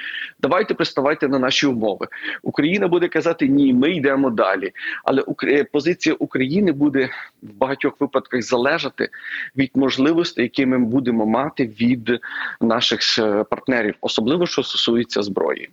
Давайте 0.42 0.74
приставайте 0.74 1.28
на 1.28 1.40
наші 1.40 1.68
умови. 1.68 2.08
Україна 2.44 2.88
буде 2.88 3.08
казати 3.08 3.48
ні, 3.48 3.74
ми 3.74 3.92
йдемо 3.92 4.30
далі. 4.30 4.72
Але 5.04 5.24
позиція 5.72 6.16
України 6.20 6.72
буде 6.72 7.10
в 7.44 7.54
багатьох 7.54 7.94
випадках 8.00 8.42
залежати 8.42 9.10
від 9.56 9.72
можливостей, 9.76 10.44
які 10.44 10.66
ми 10.66 10.78
будемо 10.78 11.26
мати 11.26 11.66
від 11.66 12.20
наших 12.62 13.20
е, 13.20 13.44
партнерів, 13.44 13.96
особливо 14.02 14.46
що 14.48 14.64
стосується 14.64 15.24
зброї. 15.24 15.70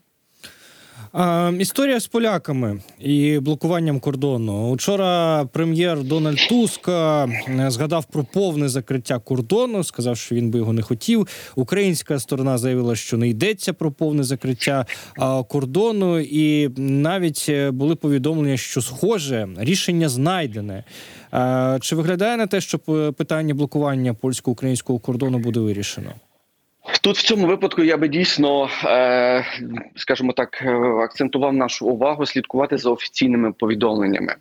А, 1.12 1.52
історія 1.58 2.00
з 2.00 2.06
поляками 2.06 2.80
і 2.98 3.38
блокуванням 3.38 4.00
кордону. 4.00 4.70
Учора 4.70 5.44
прем'єр 5.44 6.02
Дональд 6.02 6.38
Туск 6.48 6.88
е, 6.88 7.28
згадав 7.68 8.04
про 8.04 8.24
повне 8.24 8.68
закриття 8.68 9.18
кордону, 9.18 9.84
сказав, 9.84 10.16
що 10.16 10.34
він 10.34 10.50
би 10.50 10.58
його 10.58 10.72
не 10.72 10.82
хотів. 10.82 11.28
Українська 11.56 12.18
сторона 12.18 12.58
заявила, 12.58 12.96
що 12.96 13.16
не 13.16 13.28
йдеться 13.28 13.72
про 13.72 13.92
повне 13.92 14.24
закриття 14.24 14.86
а, 15.18 15.42
кордону, 15.42 16.18
і 16.18 16.68
навіть 16.76 17.46
е, 17.48 17.70
були 17.70 17.94
повідомлення, 17.94 18.56
що 18.56 18.82
схоже 18.82 19.48
рішення 19.56 20.08
знайдене. 20.08 20.84
Чи 21.80 21.96
виглядає 21.96 22.36
на 22.36 22.46
те, 22.46 22.60
що 22.60 22.78
питання 23.12 23.54
блокування 23.54 24.14
польсько-українського 24.14 24.98
кордону 24.98 25.38
буде 25.38 25.60
вирішено? 25.60 26.12
Тут 27.02 27.16
в 27.16 27.22
цьому 27.22 27.46
випадку 27.46 27.82
я 27.82 27.96
би 27.96 28.08
дійсно, 28.08 28.68
е, 28.84 29.44
скажімо 29.96 30.32
так, 30.32 30.62
е, 30.62 30.74
акцентував 31.04 31.52
нашу 31.52 31.86
увагу 31.86 32.26
слідкувати 32.26 32.78
за 32.78 32.90
офіційними 32.90 33.52
повідомленнями. 33.52 34.34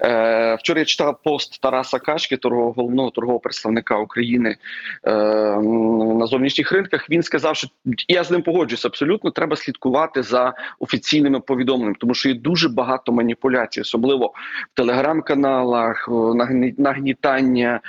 Е, 0.00 0.54
вчора 0.54 0.78
я 0.78 0.84
читав 0.84 1.18
пост 1.24 1.60
Тараса 1.60 1.98
Качки, 1.98 2.36
торгового 2.36 2.72
головного 2.72 3.10
торгового 3.10 3.40
представника 3.40 3.98
України 3.98 4.56
на 5.04 6.26
зовнішніх 6.26 6.72
ринках. 6.72 7.10
Він 7.10 7.22
сказав, 7.22 7.56
що 7.56 7.68
я 8.08 8.24
з 8.24 8.30
ним 8.30 8.42
погоджуюсь 8.42 8.84
абсолютно. 8.84 9.30
Треба 9.30 9.56
слідкувати 9.56 10.22
за 10.22 10.52
офіційними 10.78 11.40
повідомленнями, 11.40 11.96
тому 12.00 12.14
що 12.14 12.28
є 12.28 12.34
дуже 12.34 12.68
багато 12.68 13.12
маніпуляцій, 13.12 13.80
особливо 13.80 14.26
в 14.26 14.76
телеграм-каналах, 14.76 16.08
нагні- 16.08 16.74
нагнітання 16.78 17.80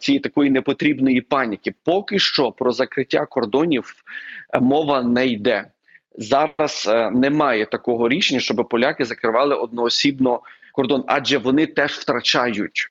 цієї 0.00 0.20
такої 0.20 0.50
непотрібної 0.50 1.20
паніки. 1.20 1.74
Поки 1.84 2.18
що 2.18 2.52
про 2.52 2.72
закриття 2.72 3.26
кордонів 3.30 3.94
е, 4.54 4.60
мова 4.60 5.02
не 5.02 5.26
йде. 5.26 5.64
Зараз 6.18 6.86
е, 6.88 7.10
немає 7.10 7.66
такого 7.66 8.08
рішення, 8.08 8.40
щоб 8.40 8.68
поляки 8.70 9.04
закривали 9.04 9.54
одноосібно 9.54 10.40
кордон, 10.72 11.04
адже 11.06 11.38
вони 11.38 11.66
теж 11.66 11.92
втрачають. 11.92 12.90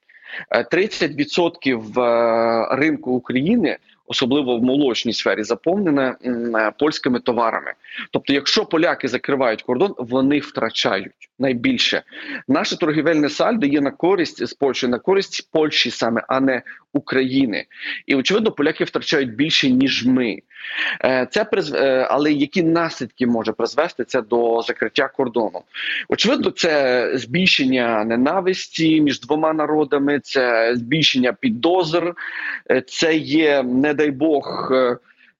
Е, 0.49 0.63
30% 0.63 2.01
е, 2.01 2.75
ринку 2.75 3.11
України, 3.11 3.77
особливо 4.07 4.57
в 4.57 4.63
молочній 4.63 5.13
сфері, 5.13 5.43
заповнене 5.43 6.15
польськими 6.79 7.19
товарами. 7.19 7.73
Тобто, 8.11 8.33
якщо 8.33 8.65
поляки 8.65 9.07
закривають 9.07 9.61
кордон, 9.61 9.95
вони 9.97 10.39
втрачають. 10.39 11.18
Найбільше. 11.39 12.03
Наше 12.47 12.77
торгівельне 12.77 13.29
сальдо 13.29 13.65
є 13.65 13.81
на 13.81 13.91
користь 13.91 14.47
з 14.47 14.53
Польщею, 14.53 14.91
на 14.91 14.99
користь 14.99 15.49
Польщі 15.51 15.91
саме, 15.91 16.23
а 16.27 16.39
не 16.39 16.61
України. 16.93 17.65
І 18.05 18.15
очевидно, 18.15 18.51
поляки 18.51 18.83
втрачають 18.83 19.35
більше 19.35 19.69
ніж 19.69 20.05
ми. 20.05 20.41
Е, 21.05 21.27
Це 21.31 21.45
призв... 21.45 21.75
е, 21.75 22.07
але 22.09 22.31
які 22.31 22.63
наслідки 22.63 23.27
може 23.27 23.51
призвести 23.51 24.03
це 24.03 24.21
до 24.21 24.61
закриття 24.61 25.07
кордону? 25.07 25.61
Очевидно, 26.09 26.51
це 26.51 27.11
збільшення 27.13 28.03
ненависті 28.03 29.01
між 29.01 29.19
двома 29.19 29.53
народами, 29.53 30.19
це 30.19 30.75
збільшення 30.75 31.33
підозр, 31.33 32.15
е, 32.71 32.81
це 32.81 33.15
є, 33.15 33.63
не 33.63 33.93
дай 33.93 34.11
Бог. 34.11 34.71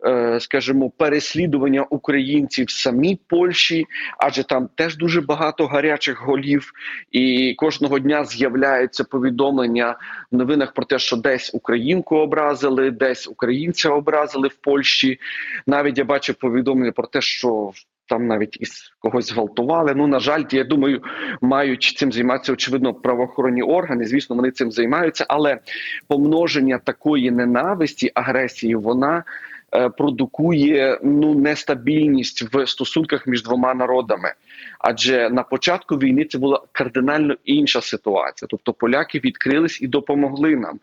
Е, 0.05 0.39
Скажімо, 0.39 0.89
переслідування 0.89 1.85
українців 1.89 2.65
в 2.65 2.71
самій 2.71 3.19
Польщі, 3.27 3.85
адже 4.17 4.43
там 4.43 4.69
теж 4.75 4.97
дуже 4.97 5.21
багато 5.21 5.67
гарячих 5.67 6.21
голів, 6.21 6.71
і 7.11 7.53
кожного 7.57 7.99
дня 7.99 8.25
з'являються 8.25 9.03
повідомлення 9.03 9.95
в 10.31 10.35
новинах 10.35 10.73
про 10.73 10.85
те, 10.85 10.99
що 10.99 11.17
десь 11.17 11.51
українку 11.53 12.17
образили, 12.17 12.91
десь 12.91 13.27
українця 13.27 13.89
образили 13.89 14.47
в 14.47 14.55
Польщі. 14.55 15.19
Навіть 15.67 15.97
я 15.97 16.03
бачив 16.03 16.35
повідомлення 16.35 16.91
про 16.91 17.07
те, 17.07 17.21
що 17.21 17.71
там 18.09 18.27
навіть 18.27 18.57
із 18.61 18.93
когось 18.99 19.29
зґвалтували. 19.29 19.93
Ну 19.95 20.07
на 20.07 20.19
жаль, 20.19 20.43
я 20.51 20.63
думаю, 20.63 21.01
мають 21.41 21.83
цим 21.97 22.11
займатися 22.11 22.53
очевидно 22.53 22.93
правоохоронні 22.93 23.61
органи. 23.61 24.05
Звісно, 24.05 24.35
вони 24.35 24.51
цим 24.51 24.71
займаються, 24.71 25.25
але 25.27 25.59
помноження 26.07 26.77
такої 26.77 27.31
ненависті, 27.31 28.11
агресії, 28.13 28.75
вона. 28.75 29.23
Е, 29.73 29.89
Продукує 29.89 30.99
ну 31.03 31.35
нестабільність 31.35 32.53
в 32.53 32.67
стосунках 32.67 33.27
між 33.27 33.43
двома 33.43 33.73
народами, 33.73 34.33
адже 34.79 35.29
на 35.29 35.43
початку 35.43 35.95
війни 35.95 36.25
це 36.25 36.37
була 36.37 36.61
кардинально 36.71 37.35
інша 37.45 37.81
ситуація. 37.81 38.47
Тобто 38.51 38.73
поляки 38.73 39.19
відкрились 39.19 39.81
і 39.81 39.87
допомогли 39.87 40.55
нам 40.55 40.79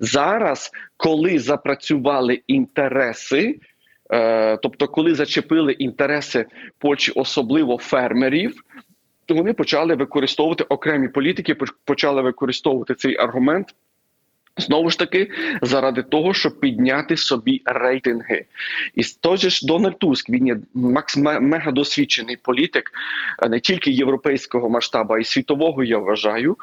зараз, 0.00 0.70
коли 0.96 1.38
запрацювали 1.38 2.40
інтереси. 2.46 3.60
Е, 4.10 4.56
тобто, 4.56 4.88
коли 4.88 5.14
зачепили 5.14 5.72
інтереси 5.72 6.46
Польщі, 6.78 7.12
особливо 7.14 7.78
фермерів, 7.78 8.62
то 9.26 9.34
вони 9.34 9.52
почали 9.52 9.94
використовувати 9.94 10.64
окремі 10.64 11.08
політики, 11.08 11.54
поч- 11.54 11.74
почали 11.84 12.22
використовувати 12.22 12.94
цей 12.94 13.16
аргумент. 13.16 13.74
Знову 14.58 14.90
ж 14.90 14.98
таки, 14.98 15.30
заради 15.62 16.02
того, 16.02 16.34
щоб 16.34 16.60
підняти 16.60 17.16
собі 17.16 17.62
рейтинги, 17.64 18.44
і 18.94 19.02
той 19.20 19.38
же 19.38 19.50
ж 19.50 19.66
Дональд 19.66 19.98
Туск 19.98 20.30
він 20.30 20.46
є 20.46 20.56
макс 20.74 21.16
досвідчений 21.72 22.36
політик, 22.36 22.90
е, 23.42 23.48
не 23.48 23.60
тільки 23.60 23.90
європейського 23.90 24.70
масштабу, 24.70 25.14
а 25.14 25.18
й 25.18 25.24
світового. 25.24 25.84
Я 25.84 25.98
вважаю. 25.98 26.56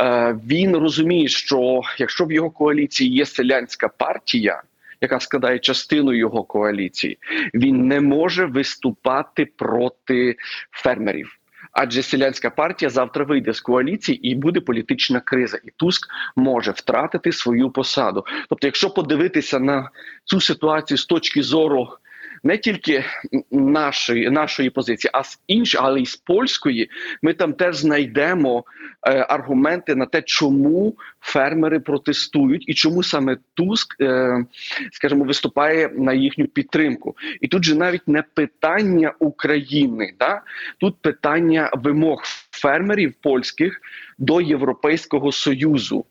Е, 0.00 0.38
Він 0.46 0.76
розуміє, 0.76 1.28
що 1.28 1.80
якщо 1.98 2.24
в 2.24 2.32
його 2.32 2.50
коаліції 2.50 3.10
є 3.10 3.26
селянська 3.26 3.88
партія, 3.88 4.62
яка 5.00 5.20
складає 5.20 5.58
частину 5.58 6.12
його 6.12 6.42
коаліції, 6.42 7.18
він 7.54 7.86
не 7.86 8.00
може 8.00 8.46
виступати 8.46 9.46
проти 9.56 10.36
фермерів. 10.70 11.39
Адже 11.72 12.02
селянська 12.02 12.50
партія 12.50 12.90
завтра 12.90 13.24
вийде 13.24 13.52
з 13.52 13.60
коаліції 13.60 14.28
і 14.28 14.34
буде 14.34 14.60
політична 14.60 15.20
криза, 15.20 15.58
і 15.64 15.70
Туск 15.76 16.08
може 16.36 16.70
втратити 16.70 17.32
свою 17.32 17.70
посаду. 17.70 18.24
Тобто, 18.48 18.66
якщо 18.66 18.90
подивитися 18.90 19.58
на 19.58 19.90
цю 20.24 20.40
ситуацію 20.40 20.98
з 20.98 21.06
точки 21.06 21.42
зору 21.42 21.88
не 22.42 22.58
тільки 22.58 23.04
нашої 23.50 24.30
нашої 24.30 24.70
позиції, 24.70 25.10
а 25.14 25.24
з 25.24 25.40
іншої, 25.46 25.84
але 25.84 26.00
й 26.00 26.06
з 26.06 26.16
польської, 26.16 26.90
ми 27.22 27.34
там 27.34 27.52
теж 27.52 27.76
знайдемо 27.76 28.64
е, 29.06 29.26
аргументи 29.28 29.94
на 29.94 30.06
те, 30.06 30.22
чому 30.22 30.96
фермери 31.20 31.80
протестують 31.80 32.68
і 32.68 32.74
чому 32.74 33.02
саме 33.02 33.36
Туск, 33.54 33.96
е, 34.00 34.44
скажімо, 34.92 35.24
виступає 35.24 35.90
на 35.94 36.12
їхню 36.12 36.46
підтримку. 36.46 37.16
І 37.40 37.48
тут 37.48 37.64
же 37.64 37.74
навіть 37.74 38.08
не 38.08 38.22
питання 38.22 39.12
України, 39.18 40.14
да? 40.18 40.40
тут 40.78 40.96
питання 41.02 41.70
вимог 41.72 42.22
фермерів 42.50 43.14
польських 43.22 43.80
до 44.18 44.40
Європейського 44.40 45.32
союзу. 45.32 46.04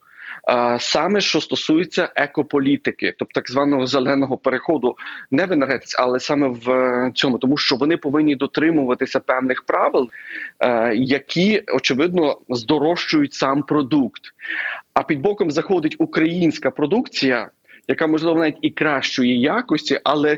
Саме 0.79 1.21
що 1.21 1.41
стосується 1.41 2.09
екополітики, 2.15 3.13
тобто 3.17 3.33
так 3.33 3.51
званого 3.51 3.87
зеленого 3.87 4.37
переходу, 4.37 4.95
не 5.31 5.45
в 5.45 5.51
енергетиці, 5.51 5.95
але 5.99 6.19
саме 6.19 6.47
в 6.47 6.71
е, 6.71 7.11
цьому, 7.15 7.37
тому 7.37 7.57
що 7.57 7.75
вони 7.75 7.97
повинні 7.97 8.35
дотримуватися 8.35 9.19
певних 9.19 9.63
правил, 9.63 10.09
е, 10.59 10.95
які 10.95 11.63
очевидно 11.73 12.37
здорожчують 12.49 13.33
сам 13.33 13.63
продукт. 13.63 14.21
А 14.93 15.03
під 15.03 15.19
боком 15.19 15.51
заходить 15.51 15.95
українська 15.99 16.71
продукція, 16.71 17.49
яка 17.87 18.07
можливо 18.07 18.39
навіть 18.39 18.57
і 18.61 18.69
кращої 18.69 19.39
якості, 19.39 19.99
але 20.03 20.37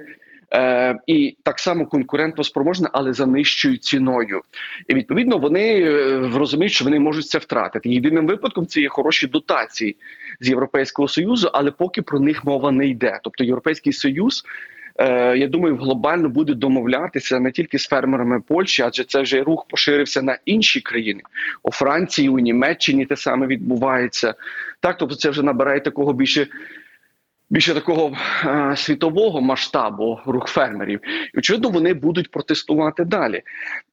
е, 0.53 0.95
і 1.07 1.37
так 1.43 1.59
само 1.59 1.85
конкурентоспроможна, 1.85 2.89
але 2.93 3.13
за 3.13 3.25
нижчою 3.25 3.77
ціною. 3.77 4.41
І 4.87 4.93
відповідно 4.93 5.37
вони 5.37 5.81
е, 5.81 6.19
розуміють, 6.35 6.73
що 6.73 6.85
вони 6.85 6.99
можуть 6.99 7.27
це 7.27 7.37
втратити. 7.37 7.89
Єдиним 7.89 8.27
випадком 8.27 8.67
це 8.67 8.81
є 8.81 8.89
хороші 8.89 9.27
дотації 9.27 9.95
з 10.39 10.49
Європейського 10.49 11.07
союзу, 11.07 11.49
але 11.53 11.71
поки 11.71 12.01
про 12.01 12.19
них 12.19 12.45
мова 12.45 12.71
не 12.71 12.87
йде. 12.87 13.19
Тобто 13.23 13.43
Європейський 13.43 13.93
Союз. 13.93 14.43
е, 14.97 15.37
Я 15.37 15.47
думаю, 15.47 15.75
глобально 15.75 16.29
буде 16.29 16.53
домовлятися 16.53 17.39
не 17.39 17.51
тільки 17.51 17.79
з 17.79 17.87
фермерами 17.87 18.41
Польщі, 18.41 18.81
адже 18.81 19.03
це 19.03 19.21
вже 19.21 19.43
рух 19.43 19.65
поширився 19.69 20.21
на 20.21 20.37
інші 20.45 20.81
країни. 20.81 21.21
У 21.63 21.71
Франції, 21.71 22.29
у 22.29 22.39
Німеччині 22.39 23.05
те 23.05 23.15
саме 23.15 23.47
відбувається. 23.47 24.33
Так, 24.79 24.97
тобто 24.97 25.15
це 25.15 25.29
вже 25.29 25.43
набирає 25.43 25.79
такого 25.79 26.13
більше 26.13 26.47
більше 27.51 27.73
такого 27.73 28.17
е, 28.45 28.75
світового 28.77 29.41
масштабу 29.41 30.19
рух 30.25 30.47
фермерів. 30.47 30.99
І 31.33 31.37
очевидно, 31.37 31.69
вони 31.69 31.93
будуть 31.93 32.31
протестувати 32.31 33.05
далі. 33.05 33.41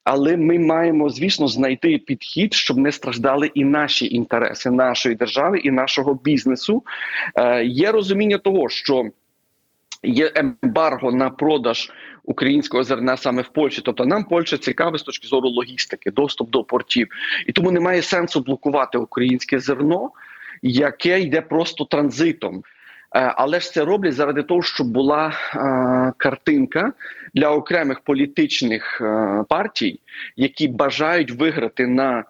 Але 0.05 0.37
ми 0.37 0.59
маємо, 0.59 1.11
звісно, 1.11 1.49
знайти 1.49 1.99
підхід, 1.99 2.55
щоб 2.55 2.79
не 2.79 2.93
страждали 2.93 3.51
і 3.55 3.65
наші 3.65 4.15
інтереси 4.15 4.71
нашої 4.71 5.15
держави 5.15 5.59
і 5.59 5.71
нашого 5.71 6.15
бізнесу. 6.15 6.83
Е, 7.35 7.65
є 7.65 7.93
розуміння 7.93 8.39
того, 8.39 8.69
що 8.69 9.11
є 10.03 10.33
ембарго 10.35 11.13
на 11.13 11.31
продаж 11.31 11.91
українського 12.25 12.85
зерна 12.85 13.17
саме 13.17 13.43
в 13.43 13.49
Польщі. 13.49 13.83
Тобто 13.85 14.07
нам 14.07 14.25
Польща 14.25 14.59
цікава 14.59 14.99
з 14.99 15.03
точки 15.03 15.29
зору 15.29 15.49
логістики, 15.49 16.11
доступ 16.11 16.51
до 16.51 16.65
портів, 16.65 17.09
і 17.47 17.53
тому 17.53 17.71
немає 17.71 18.03
сенсу 18.03 18.41
блокувати 18.41 18.99
українське 18.99 19.59
зерно, 19.59 20.11
яке 20.63 21.21
йде 21.21 21.41
просто 21.41 21.85
транзитом. 21.85 22.63
Е, 23.17 23.33
Але 23.37 23.61
ж 23.61 23.73
це 23.73 23.85
роблять 23.85 24.15
заради 24.15 24.43
того, 24.43 24.63
щоб 24.63 24.87
була 24.87 25.29
е, 25.29 26.13
картинка 26.17 26.93
для 27.35 27.51
окремих 27.51 28.01
політичних 28.01 29.01
е, 29.01 29.45
партій, 29.49 30.01
які 30.37 30.69
бажають 30.69 31.31
виграти 31.31 31.87
на 31.87 32.25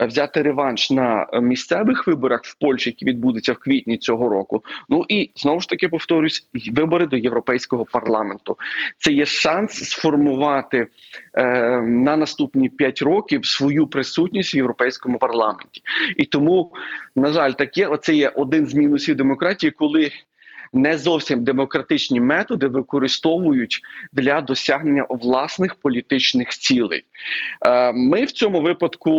взяти 0.00 0.42
реванш 0.42 0.90
на 0.90 1.26
е, 1.32 1.40
місцевих 1.40 2.06
виборах 2.06 2.40
в 2.44 2.54
Польщі, 2.54 2.90
які 2.90 3.04
відбудуться 3.04 3.52
в 3.52 3.58
квітні 3.58 3.98
цього 3.98 4.28
року. 4.28 4.64
Ну 4.88 5.04
і 5.08 5.30
знову 5.36 5.60
ж 5.60 5.68
таки 5.68 5.88
повторюсь, 5.88 6.48
вибори 6.72 7.06
до 7.06 7.16
європейського 7.16 7.84
парламенту. 7.84 8.56
Це 8.98 9.12
є 9.12 9.26
шанс 9.26 9.72
сформувати 9.90 10.86
е, 11.34 11.80
на 11.80 12.16
наступні 12.16 12.68
п'ять 12.68 13.02
років 13.02 13.46
свою 13.46 13.86
присутність 13.86 14.54
в 14.54 14.56
європейському 14.56 15.18
парламенті. 15.18 15.82
І 16.16 16.24
тому, 16.24 16.72
на 17.16 17.32
жаль, 17.32 17.52
таке 17.52 17.86
оце 17.86 18.14
є 18.14 18.28
один 18.28 18.66
з 18.66 18.74
мінусів 18.74 19.16
демократії, 19.16 19.70
коли 19.70 20.10
не 20.74 20.98
зовсім 20.98 21.44
демократичні 21.44 22.20
методи 22.20 22.66
використовують 22.66 23.80
для 24.12 24.40
досягнення 24.40 25.06
власних 25.08 25.74
політичних 25.74 26.48
цілей. 26.48 27.04
Е, 27.66 27.92
Ми 27.92 28.24
в 28.24 28.32
цьому 28.32 28.60
випадку, 28.60 29.10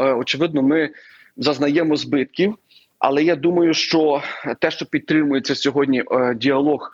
е, 0.00 0.12
очевидно, 0.12 0.62
ми 0.62 0.90
зазнаємо 1.36 1.96
збитків. 1.96 2.54
Але 2.98 3.24
я 3.24 3.36
думаю, 3.36 3.74
що 3.74 4.22
те, 4.58 4.70
що 4.70 4.86
підтримується 4.86 5.54
сьогодні 5.54 6.02
е, 6.12 6.34
діалог 6.34 6.92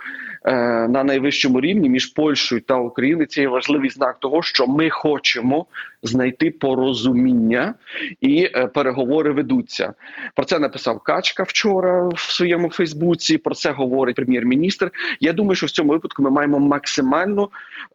на 0.89 1.05
найвищому 1.05 1.61
рівні 1.61 1.89
між 1.89 2.07
Польщею 2.07 2.61
та 2.61 2.77
Україною, 2.77 3.27
це 3.27 3.41
є 3.41 3.49
важливий 3.49 3.91
знак 3.91 4.21
того, 4.21 4.43
що 4.43 4.67
ми 4.67 4.91
хочемо 4.91 5.67
знайти 6.03 6.51
порозуміння 6.51 7.75
і 8.21 8.51
е, 8.55 8.67
переговори 8.67 9.33
ведуться. 9.33 9.95
Про 10.35 10.45
це 10.45 10.59
написав 10.59 11.01
Качка 11.01 11.43
вчора 11.43 12.09
в 12.09 12.19
своєму 12.19 12.71
Фейсбуці. 12.71 13.39
Про 13.39 13.55
це 13.55 13.71
говорить 13.71 14.17
прем'єр-міністр. 14.17 14.91
Я 15.21 15.33
думаю, 15.33 15.57
що 15.57 15.67
в 15.67 15.71
цьому 15.71 15.93
випадку 15.93 16.23
ми 16.23 16.31
маємо 16.31 16.59
максимально 16.59 17.49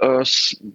е, 0.04 0.24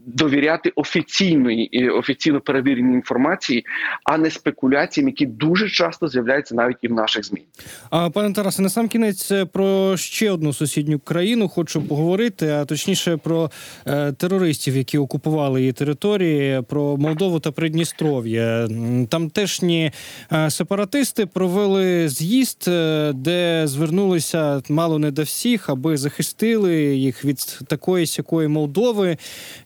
довіряти 0.07 0.73
офіційної 0.75 1.79
і 1.79 1.89
офіційно 1.89 2.41
перевіреній 2.41 2.95
інформації, 2.95 3.65
а 4.05 4.19
не 4.19 4.31
спекуляціям, 4.31 5.09
які 5.09 5.27
дуже 5.27 5.69
часто 5.69 6.09
з'являються 6.09 6.55
навіть 6.55 6.77
і 6.83 6.89
в 6.89 6.93
наших 6.93 7.25
змі. 7.25 7.43
А 7.91 8.11
пане 8.11 8.35
Тарасе, 8.35 8.63
на 8.63 8.69
сам 8.69 8.89
кінець 8.89 9.31
е, 9.31 9.45
про 9.45 9.97
ще 9.97 10.31
одну 10.31 10.53
сусідню 10.53 10.99
країну 10.99 11.49
хочу 11.49 11.83
поговорити, 11.83 12.49
а 12.49 12.65
точніше 12.65 13.17
про 13.17 13.51
е, 13.87 14.13
терористів, 14.13 14.77
які 14.77 14.99
окупували 14.99 15.61
її 15.61 15.73
території, 15.73 16.63
про 16.69 16.97
Молдову 16.97 17.16
та 17.17 17.53
Придністров'я. 17.53 18.65
М, 18.71 19.07
Тамтешні 19.07 19.91
е, 20.33 20.51
сепаратисти 20.51 21.27
провели 21.27 22.09
з'їзд, 22.09 22.65
е, 22.69 23.13
де 23.15 23.63
звернулися 23.67 24.63
мало 24.69 24.99
не 24.99 25.11
до 25.11 25.23
всіх, 25.23 25.71
аби 25.71 25.97
захистили 25.97 26.97
їх 26.97 27.25
від 27.25 27.59
такої 27.67 28.07
сякої 28.07 28.49
Молдови, 28.49 29.17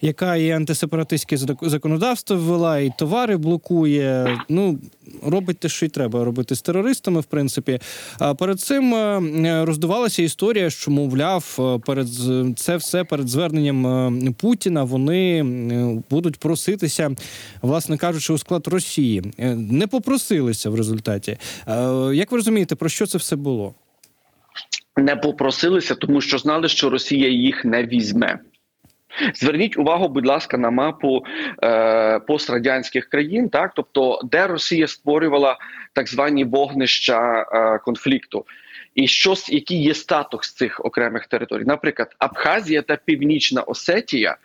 яка 0.00 0.36
і 0.36 0.50
антисепаратистське 0.50 1.36
зак- 1.36 1.68
законодавство 1.68 2.36
ввела, 2.36 2.78
і 2.78 2.92
товари 2.98 3.36
блокує. 3.36 4.38
Ну 4.48 4.78
робить 5.26 5.58
те, 5.58 5.68
що 5.68 5.86
й 5.86 5.88
треба 5.88 6.24
робити 6.24 6.54
з 6.54 6.62
терористами, 6.62 7.20
в 7.20 7.24
принципі. 7.24 7.78
А 8.18 8.34
перед 8.34 8.60
цим 8.60 8.94
е, 8.94 9.64
роздувалася 9.64 10.22
історія, 10.22 10.70
що 10.70 10.90
мовляв, 10.90 11.80
перед 11.86 12.08
це 12.56 12.76
все 12.76 13.04
перед 13.04 13.28
зверненням 13.28 14.34
Путіна 14.38 14.84
вони 14.84 15.44
будуть 16.10 16.36
проситися, 16.36 17.10
власне 17.62 17.98
кажучи, 17.98 18.32
у 18.32 18.38
склад 18.38 18.66
Росії. 18.66 19.22
Е, 19.38 19.54
Не 19.54 19.86
попросилися 19.86 20.70
в 20.70 20.74
результаті. 20.74 21.38
Е, 21.68 21.74
Як 22.14 22.30
ви 22.32 22.36
розумієте, 22.38 22.74
про 22.74 22.88
що 22.88 23.06
це 23.06 23.18
все 23.18 23.36
було? 23.36 23.74
не 24.96 25.16
попросилися, 25.16 25.94
тому 25.94 26.20
що 26.20 26.38
знали, 26.38 26.68
що 26.68 26.90
Росія 26.90 27.28
їх 27.28 27.64
не 27.64 27.84
візьме. 27.84 28.38
Зверніть 29.34 29.78
увагу, 29.78 30.08
будь 30.08 30.26
ласка, 30.26 30.58
на 30.58 30.70
мапу 30.70 31.24
е, 31.62 32.18
пострадянських 32.20 33.08
країн, 33.08 33.48
так 33.48 33.72
тобто, 33.76 34.20
де 34.24 34.46
Росія 34.46 34.86
створювала 34.86 35.58
так 35.92 36.08
звані 36.08 36.44
вогнища 36.44 37.42
е, 37.52 37.78
конфлікту, 37.78 38.44
і 38.94 39.06
що 39.08 39.34
який 39.48 39.82
є 39.82 39.94
статус 39.94 40.54
цих 40.54 40.84
окремих 40.84 41.26
територій. 41.26 41.64
Наприклад, 41.64 42.16
Абхазія 42.18 42.82
та 42.82 42.96
Північна 43.04 43.62
Осетія. 43.62 44.36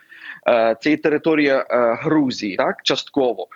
Е, 0.48 0.76
Це 0.82 0.90
є 0.90 0.98
територія 0.98 1.66
е, 1.70 1.98
Грузії, 2.02 2.56
так 2.56 2.76
частково, 2.84 3.48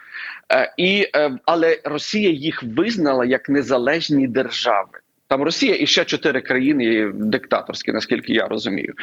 Е, 0.51 0.73
і 0.77 1.07
але 1.45 1.79
Росія 1.83 2.29
їх 2.29 2.63
визнала 2.63 3.25
як 3.25 3.49
незалежні 3.49 4.27
держави. 4.27 4.89
Там 5.27 5.43
Росія 5.43 5.75
і 5.79 5.85
ще 5.85 6.05
чотири 6.05 6.41
країни 6.41 7.11
диктаторські, 7.13 7.91
наскільки 7.91 8.33
я 8.33 8.47
розумію. 8.47 8.93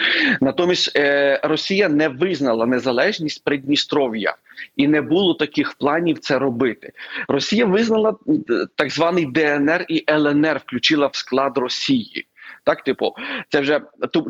Натомість 0.40 0.98
Росія 1.42 1.88
не 1.88 2.08
визнала 2.08 2.66
незалежність 2.66 3.44
Придністров'я 3.44 4.34
і 4.76 4.88
не 4.88 5.00
було 5.00 5.34
таких 5.34 5.74
планів 5.74 6.18
це 6.18 6.38
робити. 6.38 6.92
Росія 7.28 7.64
визнала 7.64 8.14
так 8.76 8.90
званий 8.90 9.26
ДНР 9.26 9.84
і 9.88 10.04
ЛНР, 10.10 10.60
включила 10.66 11.06
в 11.06 11.16
склад 11.16 11.58
Росії. 11.58 12.26
Так, 12.64 12.84
типу, 12.84 13.14
це 13.48 13.60
вже 13.60 13.80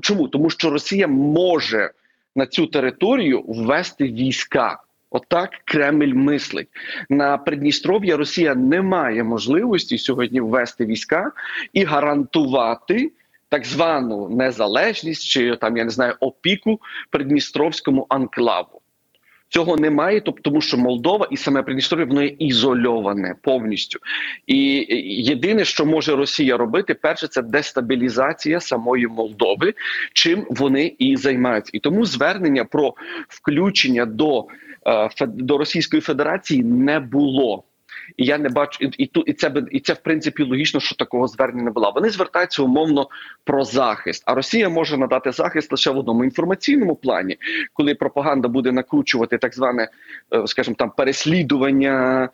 чому? 0.00 0.28
Тому 0.28 0.50
що 0.50 0.70
Росія 0.70 1.08
може 1.08 1.90
на 2.36 2.46
цю 2.46 2.66
територію 2.66 3.44
ввести 3.46 4.04
війська. 4.04 4.82
Отак 5.10 5.50
Кремль 5.64 6.14
мислить 6.14 6.68
на 7.10 7.38
Придністров'я. 7.38 8.16
Росія 8.16 8.54
не 8.54 8.82
має 8.82 9.24
можливості 9.24 9.98
сьогодні 9.98 10.40
ввести 10.40 10.86
війська 10.86 11.32
і 11.72 11.84
гарантувати 11.84 13.12
так 13.48 13.64
звану 13.64 14.28
незалежність 14.28 15.24
чи 15.24 15.56
там 15.56 15.76
я 15.76 15.84
не 15.84 15.90
знаю 15.90 16.14
опіку 16.20 16.80
Придністровському 17.10 18.06
анклаву. 18.08 18.80
Цього 19.48 19.76
немає, 19.76 20.20
тобто 20.20 20.42
тому, 20.42 20.60
що 20.60 20.76
Молдова 20.76 21.28
і 21.30 21.36
саме 21.36 21.62
Придністров'я 21.62 22.06
воно 22.06 22.22
є 22.22 22.36
ізольоване 22.38 23.34
повністю. 23.42 23.98
І 24.46 24.86
єдине, 25.24 25.64
що 25.64 25.86
може 25.86 26.16
Росія 26.16 26.56
робити, 26.56 26.94
перше, 26.94 27.28
це 27.28 27.42
дестабілізація 27.42 28.60
самої 28.60 29.06
Молдови, 29.06 29.74
чим 30.12 30.46
вони 30.50 30.94
і 30.98 31.16
займаються. 31.16 31.70
І 31.74 31.78
тому 31.78 32.04
звернення 32.04 32.64
про 32.64 32.94
включення 33.28 34.06
до, 34.06 34.46
е, 34.86 35.26
до 35.26 35.58
Російської 35.58 36.02
Федерації 36.02 36.62
не 36.62 37.00
було. 37.00 37.64
І 38.16 38.24
я 38.24 38.38
не 38.38 38.48
бачу, 38.48 38.84
і, 38.84 39.04
і, 39.04 39.10
і 39.26 39.32
це 39.32 39.48
би- 39.48 39.68
і 39.70 39.80
це 39.80 39.92
в 39.92 39.98
принципі 39.98 40.42
логічно, 40.42 40.80
що 40.80 40.96
такого 40.96 41.28
звернення 41.28 41.64
не 41.64 41.70
було. 41.70 41.92
Вони 41.94 42.10
звертаються 42.10 42.62
умовно 42.62 43.08
про 43.44 43.64
захист. 43.64 44.22
А 44.26 44.34
Росія 44.34 44.68
може 44.68 44.96
надати 44.96 45.32
захист 45.32 45.72
лише 45.72 45.90
в 45.90 45.98
одному 45.98 46.24
інформаційному 46.24 46.96
плані, 46.96 47.36
коли 47.72 47.94
пропаганда 47.94 48.48
буде 48.48 48.72
накручувати 48.72 49.38
так 49.38 49.54
зване, 49.54 49.88
е, 50.34 50.46
скажімо, 50.46 50.76
там 50.78 50.92
переслідування. 50.96 52.28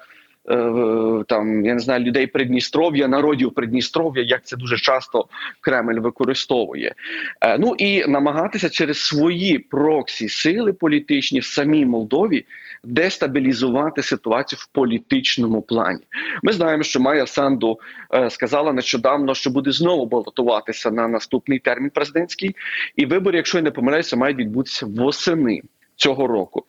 Е, 0.50 1.24
Там 1.28 1.64
я 1.64 1.74
не 1.74 1.80
знаю 1.80 2.04
людей 2.04 2.26
Придністров'я, 2.26 3.08
народів 3.08 3.54
Придністров'я, 3.54 4.22
як 4.22 4.44
це 4.44 4.56
дуже 4.56 4.76
часто 4.76 5.26
Кремль 5.60 6.00
використовує. 6.00 6.94
Е, 7.40 7.58
Ну 7.58 7.74
і 7.78 8.06
намагатися 8.06 8.70
через 8.70 9.00
свої 9.00 9.58
проксі 9.58 10.28
сили 10.28 10.72
політичні 10.72 11.40
в 11.40 11.44
самій 11.44 11.86
Молдові 11.86 12.44
дестабілізувати 12.84 14.02
ситуацію 14.02 14.58
в 14.62 14.66
політичному 14.66 15.62
плані. 15.62 16.00
Ми 16.42 16.52
знаємо, 16.52 16.82
що 16.82 17.00
Майя 17.00 17.26
Санду 17.26 17.80
е, 18.14 18.30
сказала 18.30 18.72
нещодавно, 18.72 19.34
що 19.34 19.50
буде 19.50 19.72
знову 19.72 20.06
балотуватися 20.06 20.90
на 20.90 21.08
наступний 21.08 21.58
термін 21.58 21.90
президентський, 21.90 22.56
і 22.96 23.06
вибори, 23.06 23.36
якщо 23.36 23.58
я 23.58 23.62
не 23.62 23.70
помиляюся, 23.70 24.16
мають 24.16 24.38
відбутися 24.38 24.86
восени. 24.86 25.62
Цього 25.96 26.26
року 26.26 26.64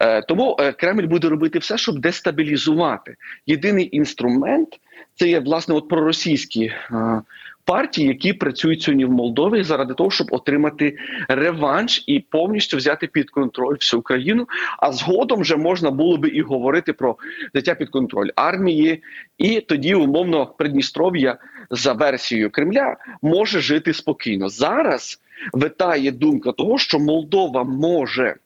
Е, 0.00 0.22
тому 0.22 0.56
е, 0.60 0.72
Кремль 0.72 1.06
буде 1.06 1.28
робити 1.28 1.58
все, 1.58 1.78
щоб 1.78 1.98
дестабілізувати. 1.98 3.16
Єдиний 3.46 3.96
інструмент 3.96 4.68
це 5.14 5.28
є 5.28 5.40
власне 5.40 5.74
от 5.74 5.88
проросійські 5.88 6.64
е, 6.64 7.22
партії, 7.64 8.08
які 8.08 8.32
працюють 8.32 8.82
сьогодні 8.82 9.04
в 9.04 9.10
Молдові 9.10 9.62
заради 9.62 9.94
того, 9.94 10.10
щоб 10.10 10.26
отримати 10.30 10.96
реванш 11.28 12.04
і 12.06 12.20
повністю 12.20 12.76
взяти 12.76 13.06
під 13.06 13.30
контроль 13.30 13.74
всю 13.74 14.02
країну. 14.02 14.48
А 14.78 14.92
згодом 14.92 15.40
вже 15.40 15.56
можна 15.56 15.90
було 15.90 16.16
би 16.16 16.28
і 16.28 16.42
говорити 16.42 16.92
про 16.92 17.16
взяття 17.54 17.74
під 17.74 17.88
контроль 17.88 18.30
армії, 18.36 19.02
і 19.38 19.60
тоді 19.60 19.94
умовно 19.94 20.46
Придністров'я 20.46 21.36
за 21.70 21.92
версією 21.92 22.50
Кремля 22.50 22.96
може 23.22 23.60
жити 23.60 23.92
спокійно. 23.92 24.48
Зараз 24.48 25.20
витає 25.52 26.10
думка 26.10 26.52
того, 26.52 26.78
що 26.78 26.98
Молдова 26.98 27.64
може 27.64 28.36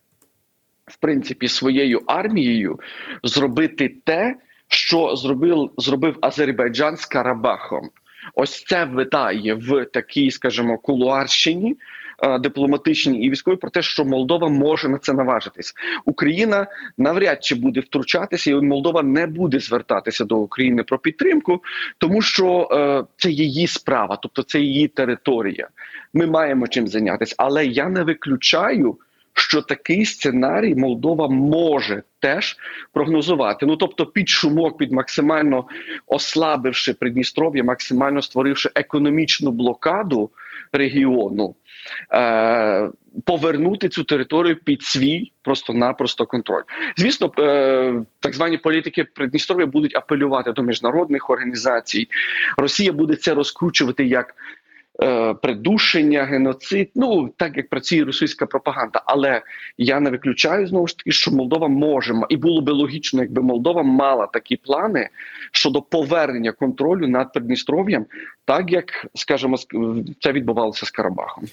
в 0.87 0.97
принципі 0.97 1.49
своєю 1.49 2.03
армією 2.07 2.81
зробити 3.23 3.95
те, 4.05 4.37
що 4.69 5.17
зробив, 5.17 5.71
зробив 5.77 6.19
Азербайджан 6.21 6.97
з 6.97 7.07
Карабахом. 7.07 7.91
Ось 8.35 8.65
це 8.65 8.85
витає 8.85 9.55
в 9.55 9.85
такій, 9.85 10.31
скажімо, 10.31 10.79
кулуарщині 10.79 11.77
е, 12.23 12.39
дипломатичній 12.39 13.25
і 13.25 13.31
військовій 13.31 13.57
про 13.57 13.71
те, 13.71 13.83
що 13.83 14.05
Молдова 14.05 14.49
може 14.49 14.89
на 14.89 14.99
це 14.99 15.13
наважитись. 15.13 15.75
Україна 16.05 16.67
навряд 16.99 17.45
чи 17.45 17.55
буде 17.55 17.81
втручатися, 17.81 18.51
і 18.51 18.55
Молдова 18.55 19.03
не 19.03 19.27
буде 19.27 19.59
звертатися 19.59 20.25
до 20.25 20.37
України 20.37 20.83
про 20.83 20.99
підтримку, 20.99 21.63
тому 21.99 22.23
що 22.23 22.69
е, 22.73 23.05
це 23.17 23.31
її 23.31 23.67
справа, 23.67 24.19
тобто 24.23 24.43
це 24.43 24.61
її 24.61 24.89
територія. 24.89 25.69
Ми 26.15 26.27
маємо 26.27 26.69
чим 26.69 26.89
зайнятися, 26.89 27.35
але 27.39 27.67
я 27.67 27.89
не 27.89 28.03
виключаю 28.03 28.99
що 29.35 29.63
такий 29.63 30.05
сценарій 30.05 30.75
Молдова 30.75 31.29
може 31.29 32.03
теж 32.19 32.57
прогнозувати. 32.93 33.67
Ну 33.67 33.77
тобто, 33.77 34.07
під 34.07 34.29
шумок, 34.29 34.79
під 34.79 34.93
максимально 34.93 35.65
ослабивши 36.07 36.95
Придністров'я, 36.95 37.65
максимально 37.65 38.23
створивши 38.23 38.71
економічну 38.75 39.51
блокаду 39.51 40.31
регіону, 40.73 41.55
е- 42.13 42.91
повернути 43.25 43.89
цю 43.89 44.05
територію 44.05 44.57
під 44.65 44.83
свій 44.83 45.33
просто-напросто 45.43 46.27
контроль. 46.27 46.63
Звісно, 46.97 47.33
е- 47.39 48.03
так 48.21 48.35
звані 48.35 48.59
політики 48.59 49.05
Придністров'я 49.05 49.67
будуть 49.67 49.97
апелювати 49.97 50.53
до 50.53 50.63
міжнародних 50.63 51.31
організацій. 51.31 52.09
Росія 52.57 52.93
буде 52.93 53.17
це 53.17 53.35
розкручувати 53.35 54.05
як 54.05 54.35
придушення, 55.43 56.25
геноцид. 56.25 56.91
Ну 56.95 57.31
так 57.37 57.57
як 57.57 57.69
працює 57.69 58.05
російська 58.05 58.47
пропаганда. 58.47 59.03
Але 59.07 59.43
я 59.79 60.01
не 60.01 60.11
виключаю 60.11 60.67
знову 60.67 60.87
ж 60.87 60.97
таки, 60.99 61.13
що 61.13 61.31
Молдова 61.31 61.69
може 61.69 62.15
і 62.29 62.37
було 62.37 62.61
би 62.61 62.73
логічно, 62.73 63.23
якби 63.23 63.43
Молдова 63.43 63.83
мала 63.83 64.27
такі 64.27 64.57
плани 64.57 65.09
щодо 65.53 65.83
повернення 65.83 66.53
контролю 66.53 67.09
над 67.09 67.33
Придністров'ям, 67.33 68.07
так 68.45 68.73
як 68.73 69.07
скажімо, 69.15 69.57
ск- 69.57 70.05
це 70.21 70.33
відбувалося 70.33 70.87
з 70.87 70.91
Карабахом. 70.91 71.45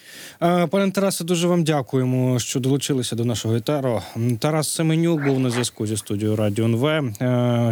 Е, 0.42 0.68
Пане 0.68 0.92
Тарасе, 0.92 1.24
дуже 1.24 1.48
вам 1.48 1.64
дякуємо, 1.64 2.40
що 2.40 2.60
долучилися 2.60 3.16
до 3.16 3.26
нашого 3.26 3.56
етеру. 3.56 4.02
Тарас 4.40 4.74
Семенюк 4.76 5.24
був 5.26 5.40
на 5.40 5.50
зв'язку 5.50 5.88
зі 5.88 5.98
студією 5.98 6.36
Радіо 6.36 6.66
НВ, 6.66 6.86
е, 6.86 7.04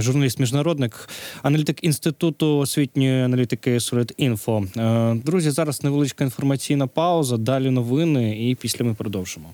журналіст-міжнародник, 0.02 1.10
аналітик 1.44 1.84
інституту 1.84 2.58
освітньої 2.58 3.24
аналітики 3.24 3.80
Солідінфо. 3.80 4.64
Друзі, 5.26 5.50
зараз 5.58 5.84
невеличка 5.84 6.24
інформаційна 6.24 6.88
пауза. 6.88 7.38
Далі 7.38 7.70
новини, 7.70 8.50
і 8.50 8.56
після 8.56 8.86
ми 8.86 8.94
продовжимо. 8.94 9.54